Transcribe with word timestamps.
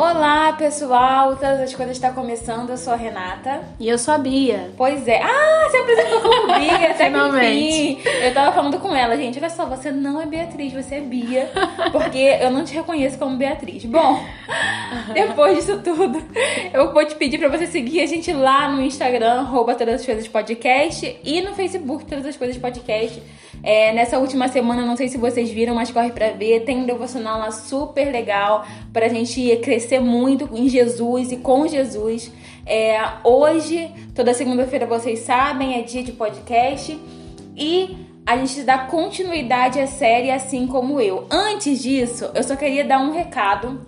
Olá, 0.00 0.52
pessoal! 0.52 1.34
Todas 1.34 1.58
as 1.58 1.74
coisas 1.74 1.96
estão 1.96 2.12
começando. 2.12 2.70
Eu 2.70 2.76
sou 2.76 2.92
a 2.92 2.96
Renata. 2.96 3.62
E 3.80 3.88
eu 3.88 3.98
sou 3.98 4.14
a 4.14 4.18
Bia. 4.18 4.70
Pois 4.76 5.08
é. 5.08 5.20
Ah, 5.20 5.68
se 5.68 5.76
apresentou 5.76 6.20
como 6.20 6.46
Bia, 6.56 6.90
até 6.92 7.06
Finalmente. 7.06 7.50
que 7.50 7.90
enfim. 7.94 8.08
Eu 8.22 8.32
tava 8.32 8.52
falando 8.52 8.78
com 8.78 8.94
ela, 8.94 9.16
gente. 9.16 9.40
Olha 9.40 9.50
só, 9.50 9.66
você 9.66 9.90
não 9.90 10.22
é 10.22 10.24
Beatriz, 10.24 10.72
você 10.72 10.94
é 10.94 11.00
Bia. 11.00 11.50
Porque 11.90 12.38
eu 12.40 12.48
não 12.48 12.64
te 12.64 12.74
reconheço 12.74 13.18
como 13.18 13.36
Beatriz. 13.36 13.84
Bom, 13.86 14.24
depois 15.12 15.56
disso 15.56 15.80
tudo, 15.82 16.22
eu 16.72 16.92
vou 16.92 17.04
te 17.04 17.16
pedir 17.16 17.38
pra 17.38 17.48
você 17.48 17.66
seguir 17.66 18.00
a 18.00 18.06
gente 18.06 18.32
lá 18.32 18.70
no 18.70 18.80
Instagram, 18.80 19.40
arroba 19.40 19.74
Todas 19.74 19.96
as 19.96 20.06
Coisas 20.06 20.28
Podcast, 20.28 21.18
e 21.24 21.40
no 21.40 21.56
Facebook, 21.56 22.04
Todas 22.04 22.24
as 22.24 22.36
Coisas 22.36 22.56
Podcast. 22.56 23.20
É, 23.62 23.92
nessa 23.92 24.18
última 24.18 24.48
semana, 24.48 24.84
não 24.84 24.96
sei 24.96 25.08
se 25.08 25.18
vocês 25.18 25.50
viram, 25.50 25.74
mas 25.74 25.90
corre 25.90 26.10
pra 26.10 26.30
ver. 26.30 26.64
Tem 26.64 26.78
um 26.78 26.86
devocional 26.86 27.38
lá 27.38 27.50
super 27.50 28.10
legal 28.12 28.64
pra 28.92 29.08
gente 29.08 29.56
crescer 29.56 30.00
muito 30.00 30.48
em 30.52 30.68
Jesus 30.68 31.32
e 31.32 31.36
com 31.36 31.66
Jesus. 31.66 32.32
É, 32.64 33.00
hoje, 33.24 33.90
toda 34.14 34.34
segunda-feira, 34.34 34.86
vocês 34.86 35.20
sabem, 35.20 35.78
é 35.78 35.82
dia 35.82 36.02
de 36.02 36.12
podcast. 36.12 36.98
E 37.56 37.96
a 38.24 38.36
gente 38.36 38.62
dá 38.62 38.78
continuidade 38.78 39.80
à 39.80 39.86
série 39.86 40.30
assim 40.30 40.66
como 40.66 41.00
eu. 41.00 41.26
Antes 41.30 41.82
disso, 41.82 42.30
eu 42.34 42.42
só 42.42 42.54
queria 42.54 42.84
dar 42.84 43.00
um 43.00 43.10
recado. 43.10 43.86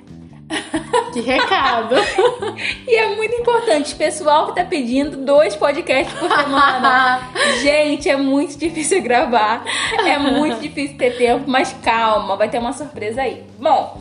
Que 1.13 1.21
recado! 1.21 1.97
E 2.87 2.95
é 2.95 3.15
muito 3.15 3.35
importante, 3.37 3.95
pessoal 3.95 4.49
que 4.49 4.57
tá 4.57 4.65
pedindo 4.65 5.19
dois 5.19 5.57
podcasts 5.57 6.13
por 6.19 6.29
semana. 6.29 7.21
Gente, 7.63 8.09
é 8.09 8.17
muito 8.17 8.59
difícil 8.59 9.01
gravar. 9.01 9.65
É 10.05 10.19
muito 10.19 10.59
difícil 10.61 10.99
ter 10.99 11.17
tempo, 11.17 11.45
mas 11.49 11.73
calma, 11.83 12.37
vai 12.37 12.49
ter 12.49 12.59
uma 12.59 12.73
surpresa 12.73 13.23
aí. 13.23 13.45
Bom, 13.59 13.99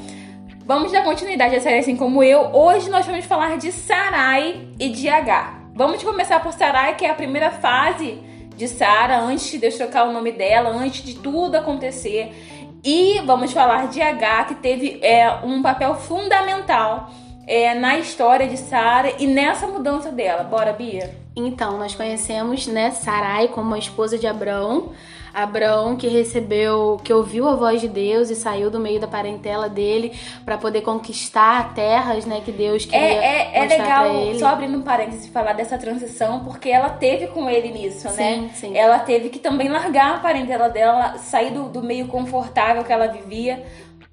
vamos 0.65 0.91
dar 0.91 1.03
continuidade 1.03 1.55
à 1.55 1.61
série 1.61 1.79
assim 1.79 1.95
como 1.95 2.23
eu. 2.23 2.49
Hoje 2.53 2.89
nós 2.89 3.05
vamos 3.05 3.25
falar 3.25 3.57
de 3.57 3.71
Sarai 3.71 4.67
e 4.79 4.89
de 4.89 5.07
H. 5.07 5.59
Vamos 5.73 6.03
começar 6.03 6.41
por 6.41 6.51
Sarai, 6.51 6.95
que 6.95 7.05
é 7.05 7.11
a 7.11 7.15
primeira 7.15 7.51
fase 7.51 8.19
de 8.59 8.67
Sara, 8.67 9.21
antes 9.21 9.49
de 9.49 9.57
Deus 9.57 9.75
trocar 9.75 10.05
o 10.05 10.11
nome 10.11 10.33
dela, 10.33 10.69
antes 10.69 11.01
de 11.01 11.13
tudo 11.15 11.55
acontecer. 11.55 12.58
E 12.83 13.21
vamos 13.25 13.51
falar 13.51 13.87
de 13.87 14.01
H, 14.01 14.45
que 14.45 14.55
teve 14.55 14.99
é, 15.01 15.29
um 15.43 15.61
papel 15.61 15.95
fundamental 15.95 17.09
é, 17.45 17.73
na 17.73 17.97
história 17.97 18.47
de 18.47 18.57
Sara 18.57 19.13
e 19.19 19.27
nessa 19.27 19.67
mudança 19.67 20.11
dela. 20.11 20.43
Bora, 20.43 20.71
Bia? 20.71 21.13
Então, 21.35 21.77
nós 21.77 21.95
conhecemos, 21.95 22.67
né, 22.67 22.91
Sarai 22.91 23.47
como 23.47 23.75
a 23.75 23.79
esposa 23.79 24.17
de 24.17 24.27
Abrão. 24.27 24.91
Abrão 25.33 25.95
que 25.95 26.07
recebeu, 26.07 26.99
que 27.03 27.13
ouviu 27.13 27.47
a 27.47 27.55
voz 27.55 27.81
de 27.81 27.87
Deus 27.87 28.29
e 28.29 28.35
saiu 28.35 28.69
do 28.69 28.79
meio 28.79 28.99
da 28.99 29.07
parentela 29.07 29.69
dele 29.69 30.13
para 30.43 30.57
poder 30.57 30.81
conquistar 30.81 31.73
terras, 31.73 32.25
né, 32.25 32.41
que 32.43 32.51
Deus 32.51 32.85
queria 32.85 32.99
É, 32.99 33.53
é, 33.55 33.63
é 33.63 33.67
legal, 33.67 34.35
só 34.37 34.47
abrindo 34.47 34.77
um 34.77 34.81
parênteses, 34.81 35.27
falar 35.27 35.53
dessa 35.53 35.77
transição, 35.77 36.43
porque 36.43 36.69
ela 36.69 36.89
teve 36.89 37.27
com 37.27 37.49
ele 37.49 37.69
nisso, 37.71 38.07
né? 38.07 38.13
Sim, 38.13 38.49
sim. 38.53 38.77
Ela 38.77 38.99
teve 38.99 39.29
que 39.29 39.39
também 39.39 39.69
largar 39.69 40.15
a 40.15 40.19
parentela 40.19 40.69
dela, 40.69 41.17
sair 41.17 41.51
do, 41.51 41.69
do 41.69 41.81
meio 41.81 42.07
confortável 42.07 42.83
que 42.83 42.91
ela 42.91 43.07
vivia, 43.07 43.63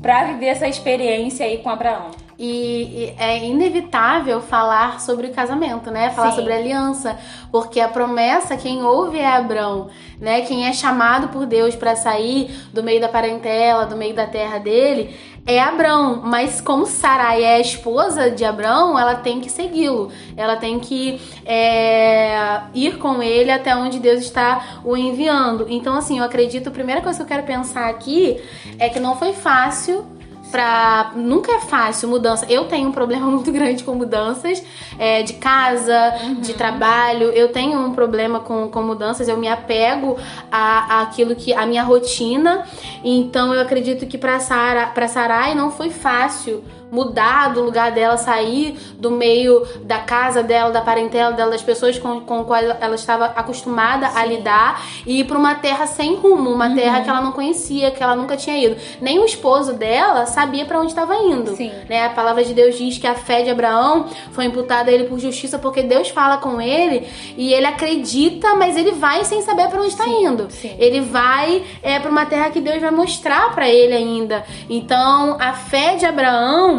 pra 0.01 0.25
viver 0.25 0.47
essa 0.47 0.69
experiência 0.69 1.47
aí 1.47 1.59
com 1.59 1.71
Abraão. 1.71 2.11
E, 2.39 2.47
e 2.47 3.15
é 3.19 3.47
inevitável 3.47 4.43
falar 4.43 5.01
sobre 5.01 5.29
o 5.29 5.33
casamento, 5.33 5.91
né? 5.91 6.11
Falar 6.11 6.31
Sim. 6.31 6.37
sobre 6.37 6.53
a 6.53 6.57
aliança, 6.57 7.19
porque 7.51 7.81
a 7.81 7.89
promessa, 7.89 8.57
quem 8.57 8.83
ouve 8.83 9.19
é 9.19 9.27
Abrão, 9.27 9.89
né? 10.21 10.43
Quem 10.43 10.67
é 10.67 10.73
chamado 10.73 11.29
por 11.29 11.47
Deus 11.47 11.75
para 11.75 11.97
sair 11.97 12.51
do 12.75 12.83
meio 12.83 13.01
da 13.01 13.09
parentela, 13.09 13.87
do 13.87 13.97
meio 13.97 14.15
da 14.15 14.27
terra 14.27 14.59
dele, 14.59 15.17
é 15.47 15.61
Abrão. 15.61 16.21
Mas 16.25 16.61
como 16.61 16.85
Sarai 16.85 17.43
é 17.43 17.55
a 17.55 17.61
esposa 17.61 18.31
de 18.31 18.45
Abrão, 18.45 18.99
ela 18.99 19.15
tem 19.15 19.41
que 19.41 19.49
segui-lo. 19.49 20.11
Ela 20.37 20.57
tem 20.57 20.79
que 20.79 21.21
é, 21.45 22.61
ir 22.75 22.99
com 22.99 23.23
ele 23.23 23.51
até 23.51 23.75
onde 23.75 23.99
Deus 23.99 24.21
está 24.21 24.81
o 24.85 24.97
enviando. 24.97 25.67
Então, 25.71 25.97
assim, 25.97 26.19
eu 26.19 26.25
acredito, 26.25 26.69
a 26.69 26.73
primeira 26.73 27.01
coisa 27.01 27.19
que 27.19 27.23
eu 27.23 27.29
quero 27.29 27.47
pensar 27.47 27.89
aqui 27.89 28.43
é 28.79 28.89
que 28.89 28.99
não 28.99 29.17
foi 29.17 29.33
fácil 29.33 30.16
pra. 30.57 31.13
Nunca 31.15 31.53
é 31.53 31.61
fácil 31.61 32.09
mudança. 32.09 32.47
Eu 32.49 32.65
tenho 32.65 32.89
um 32.89 32.93
problema 32.93 33.27
muito 33.31 33.53
grande 33.53 33.85
com 33.85 33.95
mudanças 33.95 34.65
é, 34.99 35.23
de 35.23 35.35
casa, 35.35 36.15
de 36.41 36.55
trabalho. 36.55 37.29
Eu 37.29 37.53
tenho 37.53 37.79
um 37.79 37.93
problema 37.93 38.41
com, 38.41 38.69
com 38.69 38.83
mudanças. 38.83 39.29
Eu 39.29 39.37
me 39.37 39.49
apego 39.49 40.17
a, 40.51 41.01
a 41.01 41.03
aquilo 41.03 41.37
que. 41.37 41.53
a 41.53 41.67
minha 41.67 41.83
rotina. 41.83 42.67
Então 43.05 43.55
eu 43.55 43.61
acredito 43.61 44.07
que 44.07 44.17
pra, 44.17 44.41
Sara, 44.41 44.87
pra 44.87 45.07
Sarai 45.07 45.55
não 45.55 45.71
foi 45.71 45.91
fácil 45.91 46.65
mudar 46.91 47.53
do 47.53 47.63
lugar 47.63 47.93
dela, 47.93 48.17
sair 48.17 48.79
do 48.99 49.11
meio 49.11 49.67
da 49.83 49.99
casa 49.99 50.43
dela, 50.43 50.71
da 50.71 50.81
parentela 50.81 51.33
dela, 51.33 51.51
das 51.51 51.63
pessoas 51.63 51.99
com, 51.99 52.21
com 52.21 52.45
qual 52.45 52.61
ela 52.61 52.95
estava 52.95 53.27
acostumada 53.27 54.09
a 54.15 54.25
lidar 54.25 54.83
e 55.07 55.21
ir 55.21 55.25
pra 55.25 55.39
uma 55.39 55.55
terra 55.57 55.87
sem 55.87 56.17
rumo, 56.17 56.51
uma 56.51 56.75
terra 56.75 57.01
que 57.01 57.11
ela 57.11 57.21
não 57.21 57.33
conhecia, 57.33 57.91
que 57.91 58.03
ela 58.03 58.15
nunca 58.15 58.37
tinha 58.37 58.57
ido. 58.59 58.77
Nem 59.01 59.19
o 59.19 59.25
esposo 59.25 59.75
dela 59.75 60.27
sabia 60.27 60.65
pra 60.65 60.79
onde 60.79 60.89
estava 60.89 61.17
indo. 61.17 61.57
Sim. 61.57 61.73
Né? 61.89 62.07
A 62.07 62.11
palavra 62.11 62.45
de 62.45 62.55
Deus 62.55 62.77
diz 62.77 62.99
que 62.99 63.07
a 63.07 63.15
fé 63.15 63.43
de 63.43 63.51
Abraão 63.51 64.07
foi 64.33 64.45
imputada 64.45 64.91
a 64.91 64.95
ele 64.95 65.05
por 65.05 65.19
justiça 65.19 65.59
porque 65.59 65.83
Deus 65.83 66.09
fala 66.09 66.39
com 66.39 66.61
ele 66.61 67.07
e 67.37 67.53
ele 67.53 67.67
acredita, 67.67 68.55
mas 68.55 68.77
ele 68.77 68.93
vai 68.93 69.25
sem 69.25 69.43
saber 69.43 69.69
pra 69.69 69.81
onde 69.81 69.89
está 69.89 70.07
indo. 70.07 70.47
sim. 70.51 70.75
Ele 70.79 71.01
vai 71.01 71.65
é, 71.83 71.99
para 71.99 72.11
uma 72.11 72.27
terra 72.27 72.51
que 72.51 72.61
Deus 72.61 72.81
vai 72.81 72.91
mostrar 72.91 73.55
pra 73.55 73.69
ele 73.69 73.95
ainda. 73.95 74.45
Então, 74.69 75.37
a 75.41 75.53
fé 75.53 75.97
de 75.97 76.05
Abraão 76.05 76.76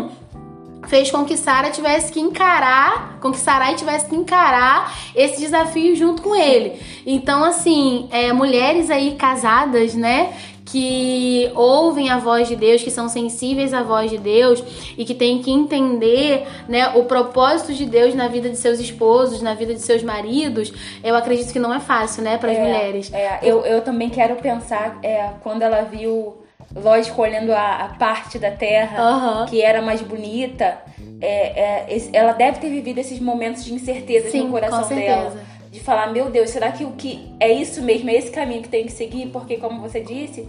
fez 0.88 1.12
com 1.12 1.26
que 1.26 1.38
Sara 1.38 1.70
tivesse 1.70 2.12
que 2.12 2.20
encarar, 2.20 3.18
com 3.20 3.32
que 3.32 3.38
Sarai 3.38 3.76
tivesse 3.76 4.08
que 4.08 4.16
encarar 4.16 4.94
esse 5.16 5.40
desafio 5.40 5.96
junto 5.96 6.22
com 6.22 6.36
ele. 6.36 6.80
Então, 7.06 7.44
assim, 7.44 8.08
é, 8.12 8.32
mulheres 8.34 8.90
aí 8.90 9.16
casadas, 9.16 9.94
né? 9.94 10.34
Que 10.66 11.50
ouvem 11.56 12.10
a 12.10 12.18
voz 12.18 12.50
de 12.50 12.56
Deus, 12.56 12.84
que 12.84 12.92
são 12.92 13.08
sensíveis 13.08 13.74
à 13.74 13.84
voz 13.84 14.12
de 14.12 14.18
Deus 14.18 14.62
e 14.98 15.06
que 15.06 15.14
têm 15.14 15.42
que 15.42 15.50
entender 15.50 16.46
né, 16.68 16.90
o 16.90 17.06
propósito 17.06 17.74
de 17.74 17.86
Deus 17.86 18.14
na 18.14 18.28
vida 18.28 18.50
de 18.50 18.58
seus 18.58 18.78
esposos, 18.78 19.42
na 19.42 19.54
vida 19.54 19.74
de 19.74 19.80
seus 19.80 20.04
maridos, 20.04 20.74
eu 21.02 21.16
acredito 21.16 21.54
que 21.54 21.60
não 21.60 21.74
é 21.74 21.80
fácil, 21.80 22.22
né, 22.22 22.38
para 22.38 22.52
as 22.52 22.58
É, 22.58 22.62
mulheres. 22.62 23.14
É, 23.14 23.40
eu, 23.44 23.66
eu 23.66 23.82
também 23.82 24.10
quero 24.10 24.36
pensar 24.36 25.00
é, 25.02 25.30
quando 25.42 25.62
ela 25.62 25.84
viu, 25.84 26.36
lógico, 26.76 27.22
olhando 27.22 27.52
a, 27.52 27.86
a 27.86 27.90
parte 27.90 28.38
da 28.38 28.52
terra 28.52 29.02
Aham. 29.02 29.46
que 29.46 29.62
era 29.62 29.82
mais 29.82 30.02
bonita, 30.02 30.78
é, 31.22 31.88
é, 31.88 32.10
ela 32.14 32.34
deve 32.34 32.60
ter 32.60 32.70
vivido 32.70 33.00
esses 33.00 33.20
momentos 33.20 33.64
de 33.64 33.74
incerteza 33.74 34.30
Sim, 34.30 34.46
no 34.46 34.52
coração 34.52 34.88
dela. 34.88 35.36
De 35.72 35.80
falar, 35.82 36.08
meu 36.08 36.30
Deus, 36.30 36.50
será 36.50 36.72
que 36.72 36.86
o 36.86 36.92
que 36.92 37.32
é 37.40 37.52
isso 37.52 37.82
mesmo, 37.82 38.10
é 38.10 38.16
esse 38.16 38.32
caminho 38.32 38.62
que 38.62 38.70
tem 38.70 38.86
que 38.86 38.92
seguir? 38.92 39.28
Porque, 39.28 39.58
como 39.58 39.82
você 39.82 40.00
disse, 40.00 40.48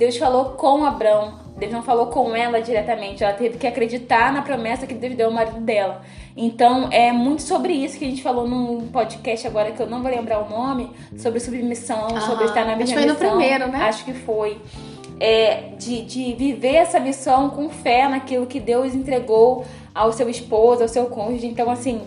Deus 0.00 0.16
falou 0.16 0.52
com 0.52 0.84
Abrão, 0.84 1.40
Deus 1.58 1.72
não 1.72 1.82
falou 1.82 2.06
com 2.06 2.34
ela 2.34 2.62
diretamente, 2.62 3.22
ela 3.22 3.34
teve 3.34 3.58
que 3.58 3.66
acreditar 3.66 4.32
na 4.32 4.40
promessa 4.40 4.86
que 4.86 4.94
Deus 4.94 5.14
deu 5.14 5.26
ao 5.26 5.32
marido 5.32 5.60
dela. 5.60 6.00
Então, 6.34 6.88
é 6.90 7.12
muito 7.12 7.42
sobre 7.42 7.72
isso 7.74 7.98
que 7.98 8.04
a 8.06 8.08
gente 8.08 8.22
falou 8.22 8.48
num 8.48 8.88
podcast 8.88 9.46
agora, 9.46 9.72
que 9.72 9.82
eu 9.82 9.86
não 9.86 10.02
vou 10.02 10.10
lembrar 10.10 10.40
o 10.40 10.48
nome, 10.48 10.90
sobre 11.18 11.38
submissão, 11.40 12.08
sobre 12.20 12.44
Aham. 12.44 12.46
estar 12.46 12.64
na 12.64 12.72
Acho 12.72 12.78
mesma 12.78 12.94
que 12.94 13.02
foi 13.02 13.06
no 13.06 13.16
primeiro, 13.16 13.68
né? 13.68 13.78
Acho 13.82 14.04
que 14.04 14.14
foi. 14.14 14.58
É, 15.20 15.74
de, 15.78 16.02
de 16.02 16.32
viver 16.32 16.76
essa 16.76 16.98
missão 16.98 17.50
com 17.50 17.68
fé 17.68 18.08
naquilo 18.08 18.46
que 18.46 18.58
Deus 18.58 18.94
entregou 18.94 19.66
ao 19.94 20.12
seu 20.12 20.30
esposo, 20.30 20.82
ao 20.82 20.88
seu 20.88 21.06
cônjuge. 21.06 21.46
Então, 21.46 21.70
assim, 21.70 22.00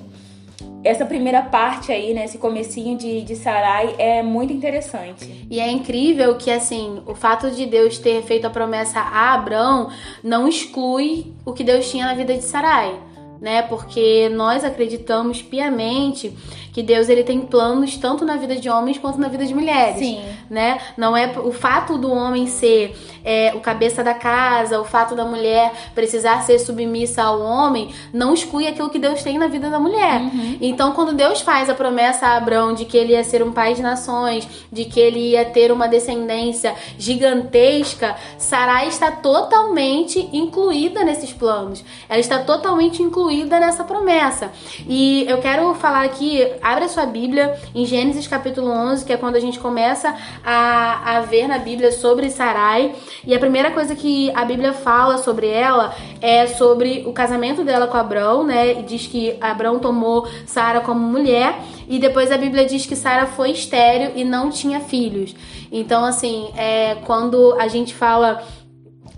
essa 0.84 1.06
primeira 1.06 1.41
parte 1.41 1.91
aí, 1.91 2.13
né, 2.13 2.25
esse 2.25 2.38
comecinho 2.38 2.97
de, 2.97 3.22
de 3.22 3.35
Sarai 3.35 3.96
é 3.97 4.22
muito 4.22 4.51
interessante. 4.51 5.47
E 5.50 5.59
é 5.59 5.72
incrível 5.72 6.35
que, 6.35 6.51
assim, 6.51 7.01
o 7.06 7.16
fato 7.16 7.50
de 7.51 7.66
Deus 7.66 7.97
ter 7.97 8.22
feito 8.24 8.46
a 8.46 8.50
promessa 8.50 9.00
a 9.00 9.33
Abrão 9.33 9.89
não 10.21 10.48
exclui 10.48 11.33
o 11.45 11.54
que 11.54 11.63
Deus 11.63 11.89
tinha 11.89 12.06
na 12.06 12.13
vida 12.13 12.33
de 12.33 12.44
Sarai. 12.44 13.00
Né? 13.39 13.62
Porque 13.62 14.30
nós 14.30 14.63
acreditamos 14.63 15.42
piamente 15.42 16.33
que 16.74 16.81
Deus 16.81 17.08
ele 17.08 17.24
tem 17.24 17.42
planos 17.42 17.96
tanto 17.96 18.25
na 18.25 18.36
vida 18.36 18.56
de 18.56 18.70
homens 18.70 18.98
quanto 18.98 19.20
na 19.20 19.28
vida 19.28 19.46
de 19.46 19.54
mulheres. 19.54 20.00
Sim. 20.00 20.22
Né? 20.50 20.80
Não 20.98 21.16
é 21.16 21.31
o 21.38 21.52
fato 21.52 21.98
do 21.98 22.12
homem 22.12 22.48
ser 22.48 22.96
é, 23.24 23.54
o 23.56 23.60
cabeça 23.60 24.04
da 24.04 24.14
casa, 24.14 24.80
o 24.80 24.84
fato 24.84 25.16
da 25.16 25.24
mulher 25.24 25.72
precisar 25.96 26.42
ser 26.42 26.60
submissa 26.60 27.24
ao 27.24 27.40
homem, 27.40 27.94
não 28.12 28.34
exclui 28.34 28.68
aquilo 28.68 28.90
que 28.90 29.00
Deus 29.00 29.24
tem 29.24 29.38
na 29.38 29.48
vida 29.48 29.70
da 29.70 29.80
mulher. 29.80 30.22
Então, 30.60 30.92
quando 30.92 31.14
Deus 31.14 31.42
faz 31.42 31.70
a 31.70 31.75
promessa 31.75 32.28
a 32.28 32.38
Abraão 32.38 32.74
de 32.74 32.86
que 32.86 32.98
ele 32.98 33.14
ia 33.14 33.24
ser 33.24 33.44
um 33.44 33.52
pai 33.52 33.74
de 33.74 33.81
nações, 33.81 34.48
de 34.72 34.86
que 34.86 35.00
ele 35.00 35.31
ia 35.31 35.46
ter 35.46 35.72
uma 35.72 35.88
descendência 35.88 36.75
gigantesca, 36.98 38.16
Sarai 38.38 38.88
está 38.88 39.12
totalmente 39.12 40.30
incluída 40.34 41.04
nesses 41.04 41.31
planos. 41.31 41.84
Ela 42.10 42.20
está 42.20 42.40
totalmente 42.40 43.02
incluída 43.02 43.60
nessa 43.60 43.84
promessa. 43.84 44.52
E 44.88 45.25
eu 45.28 45.40
quero 45.40 45.74
falar 45.75 46.04
aqui, 46.04 46.46
abre 46.63 46.86
a 46.86 46.88
sua 46.88 47.06
Bíblia 47.06 47.56
em 47.75 47.86
Gênesis 47.86 48.25
capítulo 48.25 48.69
11, 48.69 49.04
que 49.06 49.12
é 49.12 49.18
quando 49.18 49.36
a 49.36 49.39
gente 49.39 49.60
começa 49.60 50.15
a, 50.44 51.18
a 51.18 51.21
ver 51.21 51.48
na 51.48 51.60
Bíblia 51.60 51.92
sobre 51.92 52.30
Sarai. 52.30 52.95
E 53.25 53.36
a 53.36 53.39
primeira 53.39 53.71
coisa 53.71 53.94
que 53.95 54.31
a 54.31 54.45
Bíblia 54.45 54.71
fala 54.74 55.18
sobre 55.18 55.48
ela 55.48 55.94
é 56.21 56.48
sobre 56.48 57.04
o 57.06 57.12
casamento 57.12 57.63
dela 57.63 57.88
com 57.88 57.98
Abrão, 57.98 58.44
né? 58.44 58.80
E 58.80 58.83
diz 58.83 59.06
que 59.06 59.36
Abrão 59.42 59.77
tomou 59.77 60.27
Sara 60.45 60.80
como 60.80 61.00
mulher. 61.00 61.60
E 61.88 62.00
depois 62.00 62.31
a 62.31 62.38
Bíblia 62.38 62.65
diz 62.65 62.86
que 62.86 62.95
Sara 62.95 63.25
foi 63.25 63.51
estéreo 63.51 64.13
e 64.15 64.24
não 64.24 64.50
tinha 64.50 64.80
filhos. 64.80 65.36
Então, 65.71 66.06
assim, 66.06 66.50
é, 66.56 66.95
quando 67.06 67.57
a 67.60 67.68
gente 67.68 67.94
fala 67.94 68.42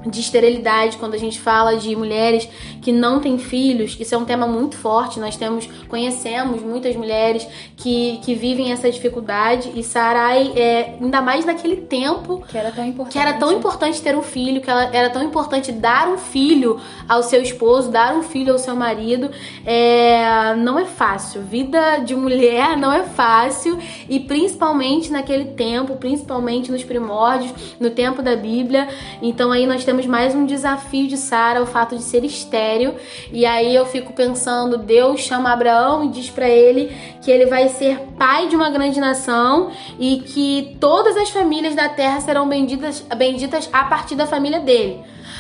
de 0.06 0.20
esterilidade, 0.20 0.98
quando 0.98 1.14
a 1.14 1.18
gente 1.18 1.40
fala 1.40 1.76
de 1.78 1.96
mulheres 1.96 2.48
que 2.82 2.92
não 2.92 3.20
têm 3.20 3.38
filhos, 3.38 3.98
isso 4.00 4.14
é 4.14 4.18
um 4.18 4.26
tema 4.26 4.48
muito 4.48 4.78
forte. 4.78 5.20
Nós 5.20 5.36
temos, 5.36 5.68
conhecemos 5.88 6.62
muitas 6.62 6.96
mulheres 6.96 7.48
que, 7.76 8.20
que 8.24 8.36
vivem 8.36 8.72
essa 8.72 8.90
dificuldade 8.90 9.72
e 9.76 9.84
Sarai, 9.84 10.54
é, 10.56 10.96
ainda 11.02 11.22
mais 11.22 11.46
naquele 11.46 11.78
tempo 11.78 12.44
que 12.48 12.58
era 12.58 12.72
tão 12.72 12.86
importante, 12.86 13.14
que 13.14 13.20
era 13.20 13.34
tão 13.34 13.52
importante 13.52 14.02
ter 14.02 14.16
um 14.16 14.22
filho, 14.22 14.62
que 14.62 14.70
ela, 14.70 14.84
era 14.94 15.10
tão 15.10 15.24
importante 15.24 15.72
dar 15.72 16.08
um 16.08 16.18
filho 16.18 16.80
ao 17.08 17.24
seu 17.24 17.42
esposo, 17.42 17.92
dar 17.92 18.16
um 18.16 18.22
filho 18.22 18.54
ao 18.54 18.60
seu 18.60 18.76
marido, 18.76 19.30
é, 19.66 20.54
não 20.56 20.78
é 20.78 20.86
fácil. 20.86 21.42
Vida 21.42 21.98
de 21.98 22.16
mulher 22.16 22.78
não 22.78 22.92
é 22.92 23.04
fácil 23.04 23.78
e 24.10 24.20
principalmente 24.20 25.12
naquele 25.12 25.46
tempo, 25.46 25.96
principalmente 25.96 26.72
nos 26.72 26.84
primórdios, 26.84 27.54
no 27.80 27.90
tempo 27.90 28.22
da 28.22 28.36
Bíblia. 28.36 28.88
Então 29.22 29.52
aí 29.52 29.66
nós 29.66 29.84
temos 29.84 29.95
mais 30.06 30.36
um 30.36 30.46
desafio 30.46 31.08
de 31.08 31.16
Sara, 31.16 31.64
o 31.64 31.66
fato 31.66 31.96
de 31.96 32.04
ser 32.04 32.26
estéreo. 32.26 32.96
E 33.32 33.46
aí 33.46 33.74
eu 33.74 33.86
fico 33.86 34.12
pensando, 34.12 34.78
Deus 34.78 35.22
chama 35.22 35.54
Abraão 35.54 36.04
e 36.04 36.10
diz 36.10 36.30
para 36.30 36.50
ele 36.50 36.94
que 37.22 37.32
ele 37.32 37.46
vai 37.46 37.70
ser 37.70 38.00
pai 38.18 38.50
de 38.50 38.56
uma 38.56 38.70
grande 38.70 39.00
nação 39.00 39.72
e 39.98 40.18
que 40.18 40.76
todas 40.82 41.16
as 41.16 41.30
famílias 41.30 41.74
da 41.74 41.88
terra 41.88 42.20
serão 42.20 42.50
benditas, 42.50 43.00
benditas 43.16 43.70
a 43.72 43.86
partir 43.86 44.16
da 44.16 44.28
família 44.28 44.60
dele. 44.60 45.00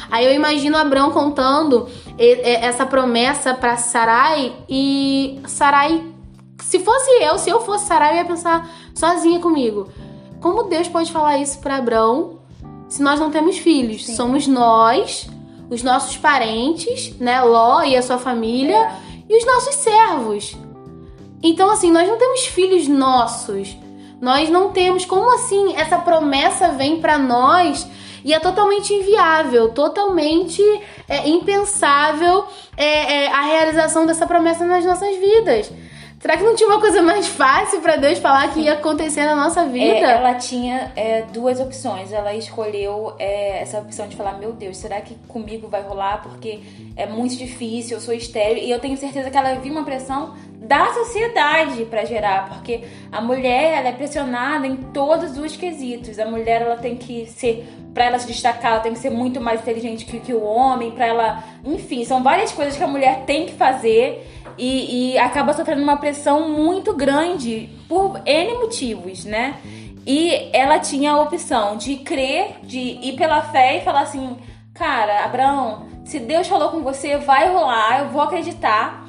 Aí 0.09 0.25
eu 0.25 0.33
imagino 0.33 0.77
Abraão 0.77 1.11
contando 1.11 1.89
essa 2.17 2.85
promessa 2.85 3.53
para 3.53 3.75
Sarai 3.75 4.53
e 4.69 5.41
Sarai, 5.47 6.03
se 6.61 6.79
fosse 6.79 7.11
eu, 7.21 7.37
se 7.37 7.49
eu 7.49 7.59
fosse 7.59 7.87
Sarai, 7.87 8.13
eu 8.13 8.17
ia 8.17 8.25
pensar 8.25 8.69
sozinha 8.93 9.39
comigo. 9.39 9.89
Como 10.39 10.63
Deus 10.63 10.87
pode 10.87 11.11
falar 11.11 11.39
isso 11.39 11.59
para 11.59 11.77
Abraão 11.77 12.44
se 12.95 13.03
nós 13.03 13.19
não 13.19 13.29
temos 13.29 13.57
filhos? 13.57 14.05
Sim. 14.05 14.15
Somos 14.15 14.47
nós, 14.47 15.27
os 15.69 15.83
nossos 15.83 16.15
parentes, 16.15 17.13
né, 17.19 17.41
Ló 17.41 17.83
e 17.83 17.93
a 17.93 18.01
sua 18.01 18.17
família, 18.17 18.77
é. 18.77 18.91
e 19.27 19.37
os 19.37 19.45
nossos 19.45 19.75
servos. 19.75 20.55
Então, 21.43 21.69
assim, 21.69 21.91
nós 21.91 22.07
não 22.07 22.17
temos 22.17 22.45
filhos 22.45 22.87
nossos. 22.87 23.75
Nós 24.21 24.49
não 24.49 24.71
temos. 24.71 25.03
Como 25.03 25.29
assim 25.33 25.75
essa 25.75 25.97
promessa 25.97 26.69
vem 26.69 27.01
para 27.01 27.17
nós 27.17 27.85
e 28.23 28.33
é 28.33 28.39
totalmente 28.39 28.93
inviável, 28.93 29.67
totalmente 29.73 30.63
é, 31.09 31.27
impensável 31.27 32.45
é, 32.77 33.25
é, 33.25 33.27
a 33.27 33.41
realização 33.41 34.05
dessa 34.05 34.25
promessa 34.25 34.63
nas 34.63 34.85
nossas 34.85 35.17
vidas? 35.17 35.69
Será 36.25 36.37
que 36.37 36.43
não 36.43 36.55
tinha 36.55 36.67
uma 36.67 36.79
coisa 36.79 37.03
mais 37.03 37.27
fácil 37.27 37.81
para 37.81 37.97
Deus 37.97 38.17
falar 38.17 38.51
que 38.51 38.61
ia 38.61 38.73
acontecer 38.73 39.23
na 39.25 39.35
nossa 39.35 39.61
é, 39.61 39.69
vida? 39.69 39.85
É, 39.85 40.01
ela 40.01 40.33
tinha 40.33 40.91
é, 40.95 41.21
duas 41.31 41.59
opções. 41.59 42.11
Ela 42.11 42.33
escolheu 42.33 43.13
é, 43.19 43.61
essa 43.61 43.77
opção 43.77 44.07
de 44.07 44.15
falar: 44.15 44.39
Meu 44.39 44.51
Deus, 44.51 44.77
será 44.77 44.99
que 45.01 45.13
comigo 45.27 45.67
vai 45.67 45.83
rolar? 45.83 46.23
Porque 46.23 46.61
é 46.97 47.05
muito 47.05 47.35
difícil, 47.35 47.97
eu 47.97 48.01
sou 48.01 48.11
estéreo. 48.11 48.57
E 48.57 48.71
eu 48.71 48.79
tenho 48.79 48.97
certeza 48.97 49.29
que 49.29 49.37
ela 49.37 49.53
viu 49.53 49.71
uma 49.71 49.83
pressão 49.83 50.33
da 50.57 50.91
sociedade 50.95 51.85
para 51.85 52.03
gerar, 52.05 52.49
porque 52.49 52.81
a 53.11 53.21
mulher 53.21 53.77
ela 53.77 53.89
é 53.89 53.91
pressionada 53.91 54.65
em 54.65 54.77
todos 54.77 55.37
os 55.37 55.55
quesitos. 55.55 56.17
A 56.17 56.25
mulher 56.25 56.63
ela 56.63 56.77
tem 56.77 56.95
que 56.95 57.27
ser 57.27 57.67
para 57.93 58.05
ela 58.05 58.17
se 58.17 58.25
destacar, 58.25 58.71
ela 58.71 58.81
tem 58.81 58.93
que 58.93 58.99
ser 58.99 59.11
muito 59.11 59.39
mais 59.39 59.61
inteligente 59.61 60.05
que, 60.05 60.19
que 60.19 60.33
o 60.33 60.43
homem, 60.43 60.89
para 60.89 61.05
ela, 61.05 61.43
enfim, 61.63 62.03
são 62.03 62.23
várias 62.23 62.51
coisas 62.51 62.75
que 62.75 62.83
a 62.83 62.87
mulher 62.87 63.25
tem 63.27 63.45
que 63.45 63.53
fazer 63.53 64.34
e, 64.57 65.13
e 65.13 65.17
acaba 65.17 65.53
sofrendo 65.53 65.83
uma 65.83 65.97
pressão 65.97 66.49
muito 66.49 66.93
grande 66.93 67.69
por 67.87 68.21
N 68.25 68.53
motivos, 68.55 69.25
né? 69.25 69.55
E 70.05 70.49
ela 70.53 70.79
tinha 70.79 71.11
a 71.11 71.21
opção 71.21 71.77
de 71.77 71.97
crer, 71.97 72.57
de 72.63 72.79
ir 72.79 73.15
pela 73.15 73.41
fé 73.41 73.77
e 73.77 73.81
falar 73.81 74.01
assim: 74.01 74.37
Cara, 74.73 75.25
Abraão, 75.25 75.87
se 76.03 76.19
Deus 76.19 76.47
falou 76.47 76.69
com 76.69 76.81
você, 76.81 77.17
vai 77.17 77.51
rolar, 77.51 78.01
eu 78.01 78.09
vou 78.09 78.21
acreditar. 78.21 79.05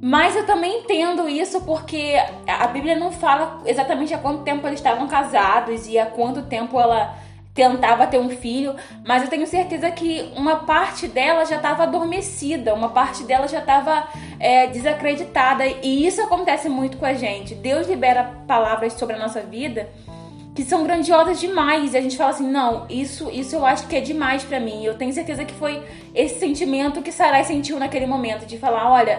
Mas 0.00 0.36
eu 0.36 0.44
também 0.44 0.80
entendo 0.80 1.28
isso 1.28 1.62
porque 1.62 2.14
a 2.46 2.66
Bíblia 2.68 2.96
não 2.96 3.10
fala 3.10 3.62
exatamente 3.64 4.14
há 4.14 4.18
quanto 4.18 4.44
tempo 4.44 4.66
eles 4.66 4.78
estavam 4.78 5.08
casados 5.08 5.88
e 5.88 5.98
há 5.98 6.06
quanto 6.06 6.42
tempo 6.42 6.78
ela 6.78 7.16
tentava 7.56 8.06
ter 8.06 8.18
um 8.18 8.28
filho, 8.28 8.76
mas 9.02 9.22
eu 9.22 9.30
tenho 9.30 9.46
certeza 9.46 9.90
que 9.90 10.30
uma 10.36 10.56
parte 10.56 11.08
dela 11.08 11.46
já 11.46 11.56
estava 11.56 11.84
adormecida, 11.84 12.74
uma 12.74 12.90
parte 12.90 13.24
dela 13.24 13.48
já 13.48 13.60
estava 13.60 14.06
é, 14.38 14.66
desacreditada 14.66 15.66
e 15.66 16.06
isso 16.06 16.20
acontece 16.20 16.68
muito 16.68 16.98
com 16.98 17.06
a 17.06 17.14
gente. 17.14 17.54
Deus 17.54 17.88
libera 17.88 18.30
palavras 18.46 18.92
sobre 18.92 19.16
a 19.16 19.18
nossa 19.18 19.40
vida 19.40 19.88
que 20.54 20.64
são 20.64 20.84
grandiosas 20.84 21.40
demais 21.40 21.94
e 21.94 21.96
a 21.96 22.00
gente 22.00 22.16
fala 22.16 22.30
assim, 22.30 22.48
não, 22.48 22.86
isso, 22.88 23.30
isso 23.30 23.56
eu 23.56 23.64
acho 23.64 23.86
que 23.86 23.96
é 23.96 24.00
demais 24.00 24.42
para 24.42 24.60
mim. 24.60 24.84
Eu 24.84 24.94
tenho 24.94 25.12
certeza 25.12 25.44
que 25.44 25.54
foi 25.54 25.82
esse 26.14 26.38
sentimento 26.38 27.02
que 27.02 27.12
Sarai 27.12 27.44
sentiu 27.44 27.78
naquele 27.78 28.06
momento 28.06 28.46
de 28.46 28.58
falar, 28.58 28.90
olha, 28.90 29.18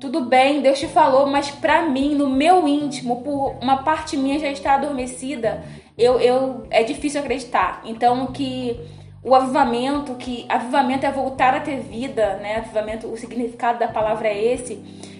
tudo 0.00 0.22
bem, 0.22 0.60
Deus 0.60 0.78
te 0.78 0.86
falou, 0.86 1.26
mas 1.26 1.50
para 1.50 1.82
mim, 1.82 2.14
no 2.14 2.28
meu 2.28 2.68
íntimo, 2.68 3.22
por 3.22 3.56
uma 3.62 3.78
parte 3.78 4.16
minha 4.16 4.38
já 4.38 4.50
está 4.50 4.74
adormecida, 4.74 5.64
eu, 5.96 6.20
eu 6.20 6.66
é 6.70 6.82
difícil 6.82 7.20
acreditar. 7.20 7.82
Então 7.84 8.26
que 8.26 8.78
o 9.22 9.34
avivamento, 9.34 10.14
que 10.14 10.46
avivamento 10.48 11.04
é 11.04 11.10
voltar 11.10 11.54
a 11.54 11.60
ter 11.60 11.80
vida, 11.80 12.36
né? 12.36 12.58
Avivamento, 12.58 13.08
o 13.08 13.16
significado 13.16 13.78
da 13.78 13.88
palavra 13.88 14.28
é 14.28 14.52
esse, 14.52 14.76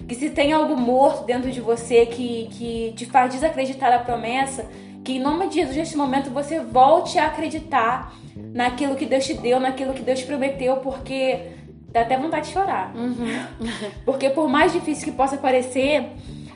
que 0.07 0.15
se 0.15 0.29
tem 0.29 0.53
algo 0.53 0.77
morto 0.77 1.25
dentro 1.25 1.51
de 1.51 1.59
você 1.59 2.05
que, 2.05 2.47
que 2.51 2.93
te 2.95 3.05
faz 3.05 3.33
desacreditar 3.33 3.91
a 3.91 3.99
promessa, 3.99 4.65
que 5.03 5.17
em 5.17 5.19
nome 5.19 5.47
de 5.47 5.55
Jesus, 5.55 5.75
neste 5.75 5.97
momento, 5.97 6.29
você 6.29 6.59
volte 6.59 7.19
a 7.19 7.27
acreditar 7.27 8.13
naquilo 8.35 8.95
que 8.95 9.05
Deus 9.05 9.25
te 9.25 9.33
deu, 9.33 9.59
naquilo 9.59 9.93
que 9.93 10.01
Deus 10.01 10.19
te 10.19 10.25
prometeu, 10.25 10.77
porque 10.77 11.51
dá 11.91 12.01
até 12.01 12.17
vontade 12.17 12.47
de 12.47 12.53
chorar. 12.53 12.93
Uhum. 12.95 13.27
Porque 14.05 14.29
por 14.29 14.47
mais 14.47 14.71
difícil 14.73 15.05
que 15.05 15.11
possa 15.11 15.37
parecer, 15.37 16.11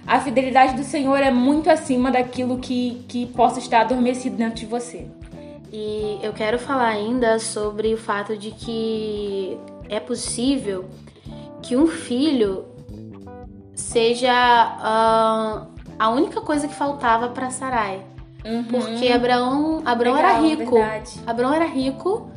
a 0.06 0.19
fidelidade 0.19 0.75
do 0.75 0.83
Senhor 0.83 1.18
é 1.18 1.31
muito 1.31 1.69
acima 1.69 2.12
daquilo 2.12 2.57
que, 2.57 3.03
que 3.07 3.25
possa 3.27 3.59
estar 3.59 3.81
adormecido 3.81 4.36
dentro 4.36 4.56
de 4.56 4.65
você. 4.65 5.07
E 5.71 6.19
eu 6.21 6.33
quero 6.33 6.59
falar 6.59 6.89
ainda 6.89 7.39
sobre 7.39 7.94
o 7.94 7.98
fato 7.98 8.38
de 8.38 8.51
que 8.51 9.58
é 9.88 10.00
possível 10.00 10.89
que 11.62 11.77
um 11.77 11.88
filho 11.88 12.65
seja 13.74 14.31
uh, 14.31 15.67
a 15.98 16.10
única 16.10 16.41
coisa 16.41 16.67
que 16.67 16.74
faltava 16.74 17.29
para 17.29 17.50
Sarai. 17.50 18.01
Uhum. 18.43 18.63
Porque 18.63 19.08
Abraão, 19.10 19.81
Abraão 19.86 20.15
Legal, 20.15 20.31
era 20.31 20.41
rico. 20.41 20.75
Verdade. 20.75 21.20
Abraão 21.25 21.53
era 21.53 21.65
rico 21.65 22.31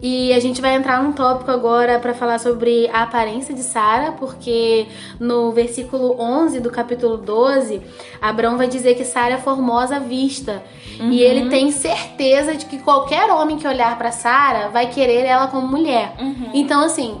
e 0.00 0.32
a 0.32 0.38
gente 0.38 0.60
vai 0.60 0.76
entrar 0.76 1.02
num 1.02 1.12
tópico 1.12 1.50
agora 1.50 1.98
para 1.98 2.14
falar 2.14 2.38
sobre 2.38 2.88
a 2.92 3.02
aparência 3.02 3.52
de 3.52 3.62
Sara, 3.62 4.12
porque 4.12 4.86
no 5.18 5.50
versículo 5.50 6.14
11 6.20 6.60
do 6.60 6.70
capítulo 6.70 7.16
12, 7.16 7.82
Abraão 8.20 8.56
vai 8.56 8.68
dizer 8.68 8.94
que 8.94 9.04
Sara 9.04 9.34
é 9.34 9.38
formosa 9.38 9.96
à 9.96 9.98
vista. 9.98 10.62
Uhum. 11.00 11.10
E 11.10 11.20
ele 11.20 11.48
tem 11.48 11.72
certeza 11.72 12.54
de 12.54 12.66
que 12.66 12.78
qualquer 12.78 13.28
homem 13.30 13.58
que 13.58 13.66
olhar 13.66 13.98
para 13.98 14.12
Sara 14.12 14.68
vai 14.68 14.88
querer 14.88 15.24
ela 15.24 15.48
como 15.48 15.66
mulher. 15.66 16.14
Uhum. 16.20 16.50
Então, 16.54 16.84
assim, 16.84 17.18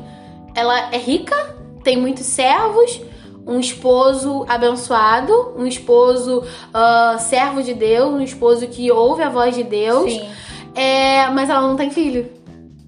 ela 0.54 0.92
é 0.92 0.98
rica, 0.98 1.56
tem 1.82 1.96
muitos 1.96 2.26
servos, 2.26 3.00
um 3.44 3.58
esposo 3.58 4.44
abençoado, 4.48 5.54
um 5.56 5.66
esposo 5.66 6.40
uh, 6.42 7.18
servo 7.18 7.60
de 7.60 7.74
Deus, 7.74 8.12
um 8.12 8.20
esposo 8.20 8.68
que 8.68 8.92
ouve 8.92 9.22
a 9.22 9.30
voz 9.30 9.56
de 9.56 9.64
Deus. 9.64 10.12
Sim. 10.12 10.28
É, 10.74 11.28
mas 11.30 11.50
ela 11.50 11.62
não 11.62 11.74
tem 11.74 11.90
filho. 11.90 12.37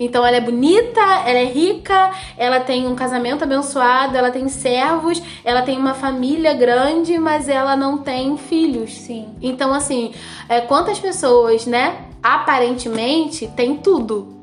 Então 0.00 0.26
ela 0.26 0.38
é 0.38 0.40
bonita, 0.40 1.00
ela 1.00 1.38
é 1.38 1.45
rica, 1.45 2.11
ela 2.38 2.59
tem 2.59 2.87
um 2.87 2.95
casamento 2.95 3.45
abençoado, 3.45 4.16
ela 4.16 4.30
tem 4.30 4.49
servos, 4.49 5.23
ela 5.45 5.61
tem 5.61 5.76
uma 5.76 5.92
família 5.92 6.54
grande, 6.54 7.19
mas 7.19 7.50
ela 7.50 7.76
não 7.76 7.99
tem 7.99 8.38
filhos. 8.38 8.95
Sim. 8.95 9.28
Então, 9.42 9.75
assim, 9.75 10.14
é, 10.49 10.62
quantas 10.62 10.99
pessoas, 10.99 11.66
né, 11.66 12.07
aparentemente 12.23 13.47
tem 13.49 13.76
tudo. 13.76 14.40